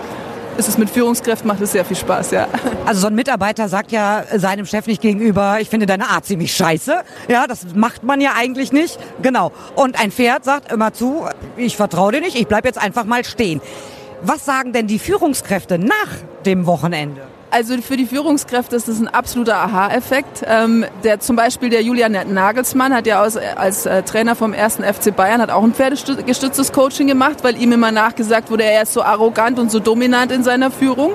ist 0.57 0.69
es 0.69 0.77
mit 0.77 0.89
Führungskräften, 0.89 1.45
macht 1.45 1.59
es 1.59 1.73
sehr 1.73 1.83
viel 1.83 1.97
Spaß, 1.97 2.31
ja. 2.31 2.47
Also 2.85 3.01
so 3.01 3.07
ein 3.07 3.15
Mitarbeiter 3.15 3.67
sagt 3.67 3.91
ja 3.91 4.23
seinem 4.37 4.65
Chef 4.65 4.87
nicht 4.87 5.01
gegenüber, 5.01 5.57
ich 5.59 5.67
finde 5.69 5.87
deine 5.87 6.07
Art 6.07 6.25
ziemlich 6.25 6.53
scheiße. 6.53 7.01
Ja, 7.27 7.47
das 7.47 7.65
macht 7.75 8.01
man 8.03 8.21
ja 8.21 8.31
eigentlich 8.37 8.71
nicht. 8.71 8.97
Genau. 9.21 9.51
Und 9.75 9.99
ein 9.99 10.13
Pferd 10.13 10.45
sagt 10.45 10.71
immer 10.71 10.93
zu, 10.93 11.25
ich 11.57 11.75
vertraue 11.75 12.13
dir 12.13 12.21
nicht, 12.21 12.37
ich 12.37 12.47
bleib 12.47 12.63
jetzt 12.63 12.77
einfach 12.77 13.03
mal 13.03 13.25
stehen. 13.25 13.59
Was 14.21 14.45
sagen 14.45 14.73
denn 14.73 14.87
die 14.87 14.99
Führungskräfte 14.99 15.79
nach 15.79 16.09
dem 16.45 16.65
Wochenende? 16.65 17.21
Also 17.51 17.81
für 17.81 17.97
die 17.97 18.05
Führungskräfte 18.05 18.75
ist 18.75 18.87
das 18.87 18.99
ein 18.99 19.07
absoluter 19.07 19.55
Aha-Effekt. 19.55 20.43
Ähm, 20.45 20.85
der 21.03 21.19
zum 21.19 21.35
Beispiel 21.35 21.71
der 21.71 21.81
Julian 21.81 22.11
Nagelsmann 22.11 22.93
hat 22.93 23.07
ja 23.07 23.23
aus, 23.23 23.37
als 23.37 23.87
äh, 23.87 24.03
Trainer 24.03 24.35
vom 24.35 24.53
ersten 24.53 24.83
FC 24.83 25.15
Bayern 25.15 25.41
hat 25.41 25.49
auch 25.49 25.63
ein 25.63 25.73
pferdegestütztes 25.73 26.71
Coaching 26.71 27.07
gemacht, 27.07 27.39
weil 27.41 27.59
ihm 27.59 27.71
immer 27.71 27.91
nachgesagt 27.91 28.51
wurde, 28.51 28.65
er 28.65 28.83
ist 28.83 28.93
so 28.93 29.01
arrogant 29.01 29.57
und 29.57 29.71
so 29.71 29.79
dominant 29.79 30.31
in 30.31 30.43
seiner 30.43 30.69
Führung. 30.69 31.13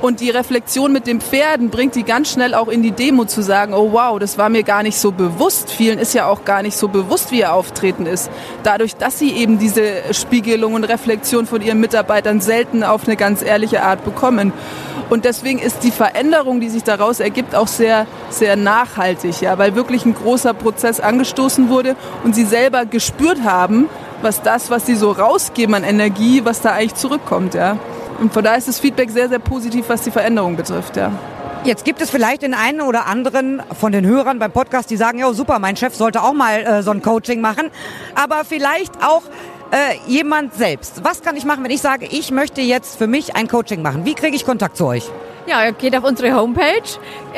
Und 0.00 0.20
die 0.20 0.30
Reflexion 0.30 0.90
mit 0.90 1.06
den 1.06 1.20
Pferden 1.20 1.68
bringt 1.68 1.96
die 1.96 2.02
ganz 2.02 2.30
schnell 2.30 2.54
auch 2.54 2.68
in 2.68 2.82
die 2.82 2.92
Demo 2.92 3.26
zu 3.26 3.42
sagen, 3.42 3.74
oh 3.74 3.92
wow, 3.92 4.18
das 4.18 4.38
war 4.38 4.48
mir 4.48 4.62
gar 4.62 4.82
nicht 4.82 4.96
so 4.96 5.12
bewusst. 5.12 5.70
Vielen 5.70 5.98
ist 5.98 6.14
ja 6.14 6.26
auch 6.26 6.46
gar 6.46 6.62
nicht 6.62 6.78
so 6.78 6.88
bewusst, 6.88 7.30
wie 7.30 7.40
ihr 7.40 7.52
Auftreten 7.52 8.06
ist. 8.06 8.30
Dadurch, 8.62 8.96
dass 8.96 9.18
sie 9.18 9.32
eben 9.32 9.58
diese 9.58 9.82
Spiegelung 10.12 10.72
und 10.72 10.84
Reflexion 10.84 11.44
von 11.46 11.60
ihren 11.60 11.80
Mitarbeitern 11.80 12.40
selten 12.40 12.84
auf 12.84 13.06
eine 13.06 13.16
ganz 13.16 13.42
ehrliche 13.42 13.82
Art 13.82 14.02
bekommen. 14.02 14.54
Und 15.10 15.24
deswegen 15.24 15.58
ist 15.58 15.73
die 15.78 15.90
Veränderung, 15.90 16.60
die 16.60 16.68
sich 16.68 16.84
daraus 16.84 17.20
ergibt, 17.20 17.54
auch 17.54 17.68
sehr, 17.68 18.06
sehr 18.30 18.56
nachhaltig, 18.56 19.40
ja, 19.40 19.58
weil 19.58 19.74
wirklich 19.74 20.04
ein 20.04 20.14
großer 20.14 20.54
Prozess 20.54 21.00
angestoßen 21.00 21.68
wurde 21.68 21.96
und 22.22 22.34
sie 22.34 22.44
selber 22.44 22.86
gespürt 22.86 23.42
haben, 23.44 23.88
was 24.22 24.42
das, 24.42 24.70
was 24.70 24.86
sie 24.86 24.94
so 24.94 25.12
rausgeben 25.12 25.74
an 25.74 25.84
Energie, 25.84 26.42
was 26.44 26.60
da 26.60 26.72
eigentlich 26.72 26.94
zurückkommt, 26.94 27.54
ja. 27.54 27.78
Und 28.20 28.32
von 28.32 28.44
daher 28.44 28.58
ist 28.58 28.68
das 28.68 28.78
Feedback 28.78 29.10
sehr, 29.10 29.28
sehr 29.28 29.40
positiv, 29.40 29.88
was 29.88 30.02
die 30.02 30.10
Veränderung 30.10 30.56
betrifft, 30.56 30.96
ja. 30.96 31.10
Jetzt 31.64 31.86
gibt 31.86 32.02
es 32.02 32.10
vielleicht 32.10 32.42
den 32.42 32.52
einen 32.52 32.82
oder 32.82 33.06
anderen 33.06 33.62
von 33.80 33.90
den 33.90 34.04
Hörern 34.04 34.38
beim 34.38 34.52
Podcast, 34.52 34.90
die 34.90 34.98
sagen, 34.98 35.18
ja 35.18 35.32
super, 35.32 35.58
mein 35.58 35.76
Chef 35.76 35.94
sollte 35.94 36.22
auch 36.22 36.34
mal 36.34 36.60
äh, 36.60 36.82
so 36.82 36.90
ein 36.90 37.00
Coaching 37.00 37.40
machen. 37.40 37.70
Aber 38.14 38.44
vielleicht 38.44 39.02
auch 39.02 39.22
äh, 39.70 39.96
jemand 40.06 40.52
selbst. 40.54 41.02
Was 41.04 41.22
kann 41.22 41.36
ich 41.36 41.46
machen, 41.46 41.64
wenn 41.64 41.70
ich 41.70 41.80
sage, 41.80 42.04
ich 42.04 42.30
möchte 42.30 42.60
jetzt 42.60 42.98
für 42.98 43.06
mich 43.06 43.34
ein 43.34 43.48
Coaching 43.48 43.80
machen? 43.80 44.04
Wie 44.04 44.12
kriege 44.12 44.36
ich 44.36 44.44
Kontakt 44.44 44.76
zu 44.76 44.84
euch? 44.84 45.10
Ja, 45.46 45.62
ihr 45.62 45.72
geht 45.72 45.94
auf 45.94 46.04
unsere 46.04 46.34
Homepage, 46.34 46.62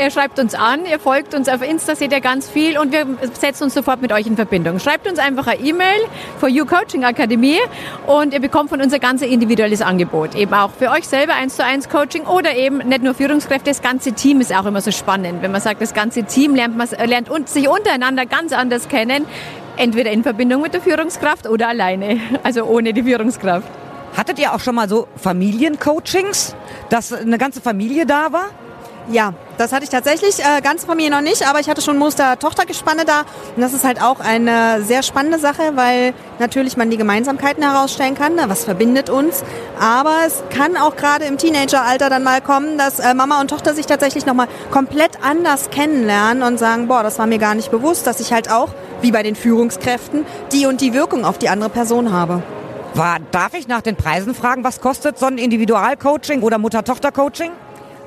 ihr 0.00 0.10
schreibt 0.12 0.38
uns 0.38 0.54
an, 0.54 0.86
ihr 0.86 1.00
folgt 1.00 1.34
uns 1.34 1.48
auf 1.48 1.60
Insta, 1.60 1.96
seht 1.96 2.12
ihr 2.12 2.20
ganz 2.20 2.48
viel 2.48 2.78
und 2.78 2.92
wir 2.92 3.04
setzen 3.32 3.64
uns 3.64 3.75
sofort 3.75 4.00
mit 4.00 4.12
euch 4.12 4.28
in 4.28 4.36
Verbindung. 4.36 4.78
Schreibt 4.78 5.08
uns 5.08 5.18
einfach 5.18 5.48
eine 5.48 5.60
E-Mail 5.60 6.02
for 6.38 6.48
You 6.48 6.66
Coaching 6.66 7.04
Akademie 7.04 7.58
und 8.06 8.32
ihr 8.32 8.40
bekommt 8.40 8.70
von 8.70 8.80
uns 8.80 8.92
ein 8.92 9.00
ganz 9.00 9.22
individuelles 9.22 9.82
Angebot. 9.82 10.36
Eben 10.36 10.54
auch 10.54 10.70
für 10.70 10.92
euch 10.92 11.08
selber 11.08 11.34
eins 11.34 11.56
zu 11.56 11.64
eins 11.64 11.88
Coaching 11.88 12.26
oder 12.26 12.54
eben 12.54 12.78
nicht 12.78 13.02
nur 13.02 13.14
Führungskräfte, 13.14 13.70
das 13.70 13.82
ganze 13.82 14.12
Team 14.12 14.40
ist 14.40 14.54
auch 14.54 14.66
immer 14.66 14.80
so 14.80 14.92
spannend. 14.92 15.42
Wenn 15.42 15.50
man 15.50 15.60
sagt, 15.60 15.82
das 15.82 15.92
ganze 15.92 16.22
Team 16.22 16.54
lernt, 16.54 16.76
man, 16.76 16.88
lernt 17.06 17.28
sich 17.48 17.68
untereinander 17.68 18.25
ganz 18.25 18.52
anders 18.52 18.88
kennen, 18.88 19.26
entweder 19.76 20.12
in 20.12 20.22
Verbindung 20.22 20.62
mit 20.62 20.75
der 20.75 20.80
Führungskraft 20.80 21.48
oder 21.48 21.66
alleine, 21.66 22.20
also 22.44 22.66
ohne 22.66 22.92
die 22.92 23.02
Führungskraft. 23.02 23.66
Hattet 24.16 24.38
ihr 24.38 24.54
auch 24.54 24.61
schon 24.61 24.75
mal 24.75 24.88
so 24.88 25.08
Familiencoachings, 25.16 26.54
dass 26.88 27.12
eine 27.12 27.37
ganze 27.37 27.61
Familie 27.61 28.06
da 28.06 28.32
war? 28.32 28.46
Ja, 29.08 29.35
das 29.56 29.73
hatte 29.73 29.85
ich 29.85 29.90
tatsächlich, 29.90 30.40
äh, 30.40 30.61
ganze 30.62 30.85
Familie 30.85 31.12
noch 31.12 31.20
nicht, 31.20 31.46
aber 31.46 31.61
ich 31.61 31.68
hatte 31.68 31.80
schon 31.80 31.96
Muster-Tochter-Gespanne 31.96 33.04
da. 33.04 33.20
Und 33.54 33.62
das 33.62 33.73
ist 33.73 33.85
halt 33.85 34.02
auch 34.02 34.18
eine 34.18 34.82
sehr 34.82 35.04
spannende 35.04 35.38
Sache, 35.38 35.76
weil 35.76 36.12
natürlich 36.40 36.76
man 36.76 36.90
die 36.90 36.96
Gemeinsamkeiten 36.96 37.62
herausstellen 37.62 38.16
kann, 38.16 38.35
ne, 38.35 38.44
was 38.49 38.64
verbindet 38.64 39.08
uns. 39.08 39.44
Aber 39.78 40.16
es 40.26 40.42
kann 40.50 40.76
auch 40.76 40.96
gerade 40.96 41.26
im 41.26 41.38
Teenageralter 41.38 42.11
dann 42.11 42.25
mal 42.25 42.40
kommen, 42.40 42.78
dass 42.78 42.99
äh, 42.99 43.14
Mama 43.14 43.40
und 43.40 43.49
Tochter 43.49 43.75
sich 43.75 43.87
tatsächlich 43.87 44.26
nochmal 44.26 44.49
komplett 44.73 45.23
anders 45.23 45.70
kennenlernen 45.70 46.42
und 46.42 46.58
sagen, 46.58 46.88
boah, 46.88 47.04
das 47.04 47.18
war 47.18 47.26
mir 47.26 47.38
gar 47.38 47.54
nicht 47.54 47.70
bewusst, 47.70 48.06
dass 48.08 48.18
ich 48.18 48.32
halt 48.32 48.50
auch, 48.50 48.70
wie 49.02 49.12
bei 49.12 49.23
den 49.23 49.37
Führungskräften, 49.37 50.26
die 50.52 50.66
und 50.66 50.80
die 50.80 50.94
Wirkung 50.94 51.25
auf 51.25 51.38
die 51.38 51.49
andere 51.49 51.70
Person 51.70 52.12
habe. 52.12 52.42
War, 52.96 53.18
darf 53.30 53.52
ich 53.52 53.68
nach 53.68 53.82
den 53.82 53.94
Preisen 53.94 54.34
fragen, 54.34 54.64
was 54.64 54.80
kostet 54.80 55.18
so 55.18 55.26
ein 55.26 55.36
Individualcoaching 55.36 56.40
oder 56.40 56.56
Mutter-Tochter-Coaching? 56.56 57.50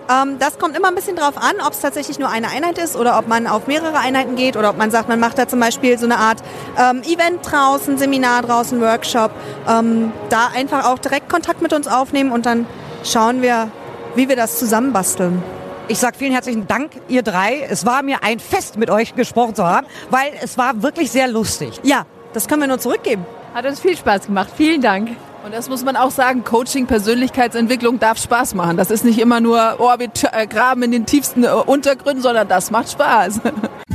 Ähm, 0.10 0.38
das 0.39 0.58
kommt 0.58 0.75
immer 0.75 0.88
ein 0.88 0.96
bisschen 0.96 1.15
drauf 1.15 1.38
an, 1.38 1.58
ob 1.63 1.74
es 1.74 1.81
tatsächlich 1.81 2.17
nur 2.17 2.27
eine 2.29 2.50
Einheit 2.50 2.79
ist 2.79 2.96
oder 2.96 3.19
ob 3.19 3.27
man 3.27 3.46
auf 3.46 3.67
mehrere 3.67 4.00
Einheiten 4.00 4.36
geht 4.36 4.58
oder 4.58 4.72
ob 4.72 4.79
man 4.79 4.89
sagt, 4.89 5.08
man 5.08 5.19
macht 5.19 5.38
da 5.38 5.48
zum 5.48 5.60
Beispiel 5.60 6.00
so 6.00 6.05
eine 6.05 6.17
Art 6.17 6.39
ähm, 6.75 7.03
Event 7.03 7.41
draußen, 7.43 8.00
Seminar 8.00 8.41
draußen, 8.41 8.81
Workshop. 8.81 9.29
Ähm, 9.67 10.12
da 10.31 10.48
einfach 10.55 10.86
auch 10.86 10.98
direkt 10.98 11.29
Kontakt 11.29 11.62
mit 11.62 11.72
uns 11.72 11.88
aufnehmen 11.88 12.31
und 12.31 12.48
dann 12.48 12.65
schauen 13.03 13.43
wir, 13.43 13.69
wie 14.15 14.27
wir 14.27 14.36
das 14.36 14.58
zusammenbasteln. 14.58 15.43
Ich 15.88 16.00
sage 16.00 16.17
vielen 16.17 16.31
herzlichen 16.31 16.65
Dank, 16.65 16.93
ihr 17.08 17.22
drei. 17.22 17.62
Es 17.69 17.86
war 17.86 18.01
mir 18.01 18.24
ein 18.24 18.39
Fest, 18.39 18.77
mit 18.77 18.89
euch 18.89 19.13
gesprochen 19.13 19.53
zu 19.53 19.67
haben, 19.67 19.86
weil 20.10 20.31
es 20.41 20.58
war 20.58 20.81
wirklich 20.81 21.12
sehr 21.12 21.27
lustig. 21.27 21.79
Ja, 21.84 22.08
das 22.34 22.48
können 22.48 22.62
wir 22.62 22.67
nur 22.67 22.79
zurückgeben. 22.79 23.24
Hat 23.53 23.65
uns 23.65 23.79
viel 23.79 23.98
Spaß 23.98 24.27
gemacht. 24.27 24.50
Vielen 24.56 24.82
Dank. 24.82 25.10
Und 25.44 25.53
das 25.53 25.70
muss 25.70 25.84
man 25.84 25.96
auch 25.96 26.12
sagen, 26.12 26.44
Coaching, 26.44 26.86
Persönlichkeitsentwicklung 26.86 28.00
darf 28.00 28.18
Spaß 28.18 28.53
machen. 28.56 28.77
Das 28.77 28.91
ist 28.91 29.06
nicht 29.06 29.20
immer 29.20 29.39
nur, 29.39 29.75
oh, 29.79 29.89
wir 29.98 30.10
äh, 30.32 30.48
graben 30.48 30.84
in 30.84 30.91
den 30.91 31.06
tiefsten 31.06 31.44
äh, 31.44 31.48
Untergründen, 31.48 32.22
sondern 32.22 32.48
das 32.48 32.72
macht 32.72 32.91
Spaß. 32.91 33.41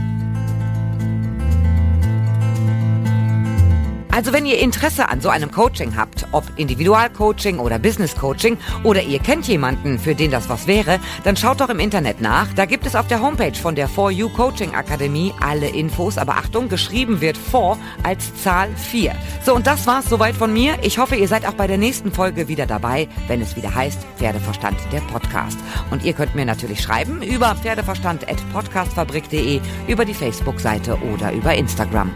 Also 4.14 4.32
wenn 4.32 4.46
ihr 4.46 4.60
Interesse 4.60 5.08
an 5.08 5.20
so 5.20 5.28
einem 5.28 5.50
Coaching 5.50 5.96
habt, 5.96 6.28
ob 6.30 6.44
Individualcoaching 6.54 7.58
oder 7.58 7.80
Business 7.80 8.14
Coaching 8.14 8.56
oder 8.84 9.02
ihr 9.02 9.18
kennt 9.18 9.48
jemanden, 9.48 9.98
für 9.98 10.14
den 10.14 10.30
das 10.30 10.48
was 10.48 10.68
wäre, 10.68 11.00
dann 11.24 11.36
schaut 11.36 11.60
doch 11.60 11.68
im 11.68 11.80
Internet 11.80 12.20
nach. 12.20 12.46
Da 12.54 12.64
gibt 12.64 12.86
es 12.86 12.94
auf 12.94 13.08
der 13.08 13.20
Homepage 13.20 13.56
von 13.56 13.74
der 13.74 13.88
For 13.88 14.12
You 14.12 14.28
Coaching 14.28 14.72
Akademie 14.72 15.34
alle 15.40 15.66
Infos. 15.66 16.16
Aber 16.16 16.36
Achtung, 16.36 16.68
geschrieben 16.68 17.20
wird 17.20 17.36
For 17.36 17.76
als 18.04 18.32
Zahl 18.40 18.68
4. 18.76 19.16
So, 19.44 19.52
und 19.52 19.66
das 19.66 19.84
war's 19.88 20.08
soweit 20.08 20.36
von 20.36 20.52
mir. 20.52 20.76
Ich 20.82 20.98
hoffe, 20.98 21.16
ihr 21.16 21.26
seid 21.26 21.44
auch 21.44 21.54
bei 21.54 21.66
der 21.66 21.78
nächsten 21.78 22.12
Folge 22.12 22.46
wieder 22.46 22.66
dabei, 22.66 23.08
wenn 23.26 23.42
es 23.42 23.56
wieder 23.56 23.74
heißt 23.74 23.98
Pferdeverstand, 24.18 24.76
der 24.92 25.00
Podcast. 25.00 25.58
Und 25.90 26.04
ihr 26.04 26.12
könnt 26.12 26.36
mir 26.36 26.44
natürlich 26.44 26.80
schreiben 26.80 27.20
über 27.20 27.56
pferdeverstand.podcastfabrik.de, 27.56 29.60
über 29.88 30.04
die 30.04 30.14
Facebook-Seite 30.14 30.98
oder 31.12 31.32
über 31.32 31.52
Instagram. 31.54 32.12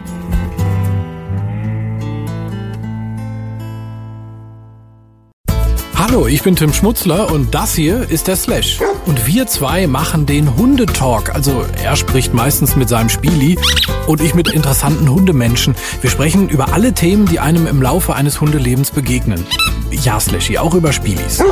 Hallo, 6.11 6.25
ich 6.25 6.41
bin 6.41 6.55
Tim 6.55 6.73
Schmutzler 6.73 7.31
und 7.31 7.53
das 7.53 7.75
hier 7.75 8.09
ist 8.09 8.27
der 8.27 8.35
Slash. 8.35 8.79
Und 9.05 9.27
wir 9.27 9.45
zwei 9.45 9.85
machen 9.85 10.25
den 10.25 10.55
Hundetalk. 10.55 11.35
Also 11.35 11.63
er 11.83 11.95
spricht 11.95 12.33
meistens 12.33 12.75
mit 12.75 12.89
seinem 12.89 13.09
Spieli 13.09 13.59
und 14.07 14.19
ich 14.19 14.33
mit 14.33 14.47
interessanten 14.47 15.07
Hundemenschen. 15.07 15.75
Wir 16.01 16.09
sprechen 16.09 16.49
über 16.49 16.73
alle 16.73 16.93
Themen, 16.93 17.27
die 17.27 17.39
einem 17.39 17.67
im 17.67 17.79
Laufe 17.79 18.15
eines 18.15 18.41
Hundelebens 18.41 18.89
begegnen. 18.89 19.45
Ja, 19.91 20.19
Slashy, 20.19 20.57
auch 20.57 20.73
über 20.73 20.93
Spielis. 20.93 21.43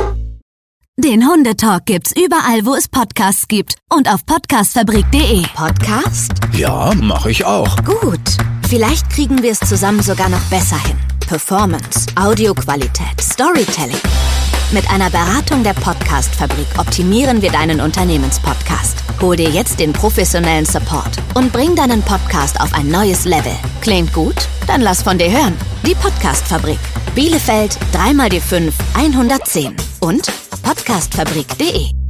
Den 0.96 1.28
Hundetalk 1.28 1.86
gibt's 1.86 2.12
überall, 2.20 2.66
wo 2.66 2.74
es 2.74 2.88
Podcasts 2.88 3.46
gibt 3.46 3.76
und 3.88 4.12
auf 4.12 4.26
podcastfabrik.de. 4.26 5.44
Podcast? 5.54 6.32
Ja, 6.56 6.92
mache 6.96 7.30
ich 7.30 7.44
auch. 7.44 7.76
Gut. 7.84 8.36
Vielleicht 8.68 9.08
kriegen 9.08 9.40
wir 9.40 9.52
es 9.52 9.60
zusammen 9.60 10.02
sogar 10.02 10.28
noch 10.28 10.42
besser 10.50 10.82
hin. 10.84 10.96
Performance, 11.28 12.06
Audioqualität, 12.16 13.20
Storytelling. 13.20 14.00
Mit 14.70 14.90
einer 14.90 15.08
Beratung 15.08 15.64
der 15.64 15.72
Podcast-Fabrik 15.72 16.66
optimieren 16.78 17.40
wir 17.40 17.50
deinen 17.50 17.80
Unternehmenspodcast. 17.80 19.02
Hol 19.20 19.34
dir 19.34 19.48
jetzt 19.48 19.80
den 19.80 19.94
professionellen 19.94 20.66
Support 20.66 21.16
und 21.34 21.52
bring 21.54 21.74
deinen 21.74 22.02
Podcast 22.02 22.60
auf 22.60 22.74
ein 22.74 22.88
neues 22.88 23.24
Level. 23.24 23.56
Klingt 23.80 24.12
gut? 24.12 24.36
Dann 24.66 24.82
lass 24.82 25.02
von 25.02 25.16
dir 25.16 25.32
hören. 25.32 25.56
Die 25.86 25.94
Podcast-Fabrik. 25.94 26.78
Bielefeld 27.14 27.78
3 27.92 28.28
die 28.28 28.40
5 28.40 28.74
110 28.94 29.74
und 30.00 30.30
podcastfabrik.de. 30.62 32.07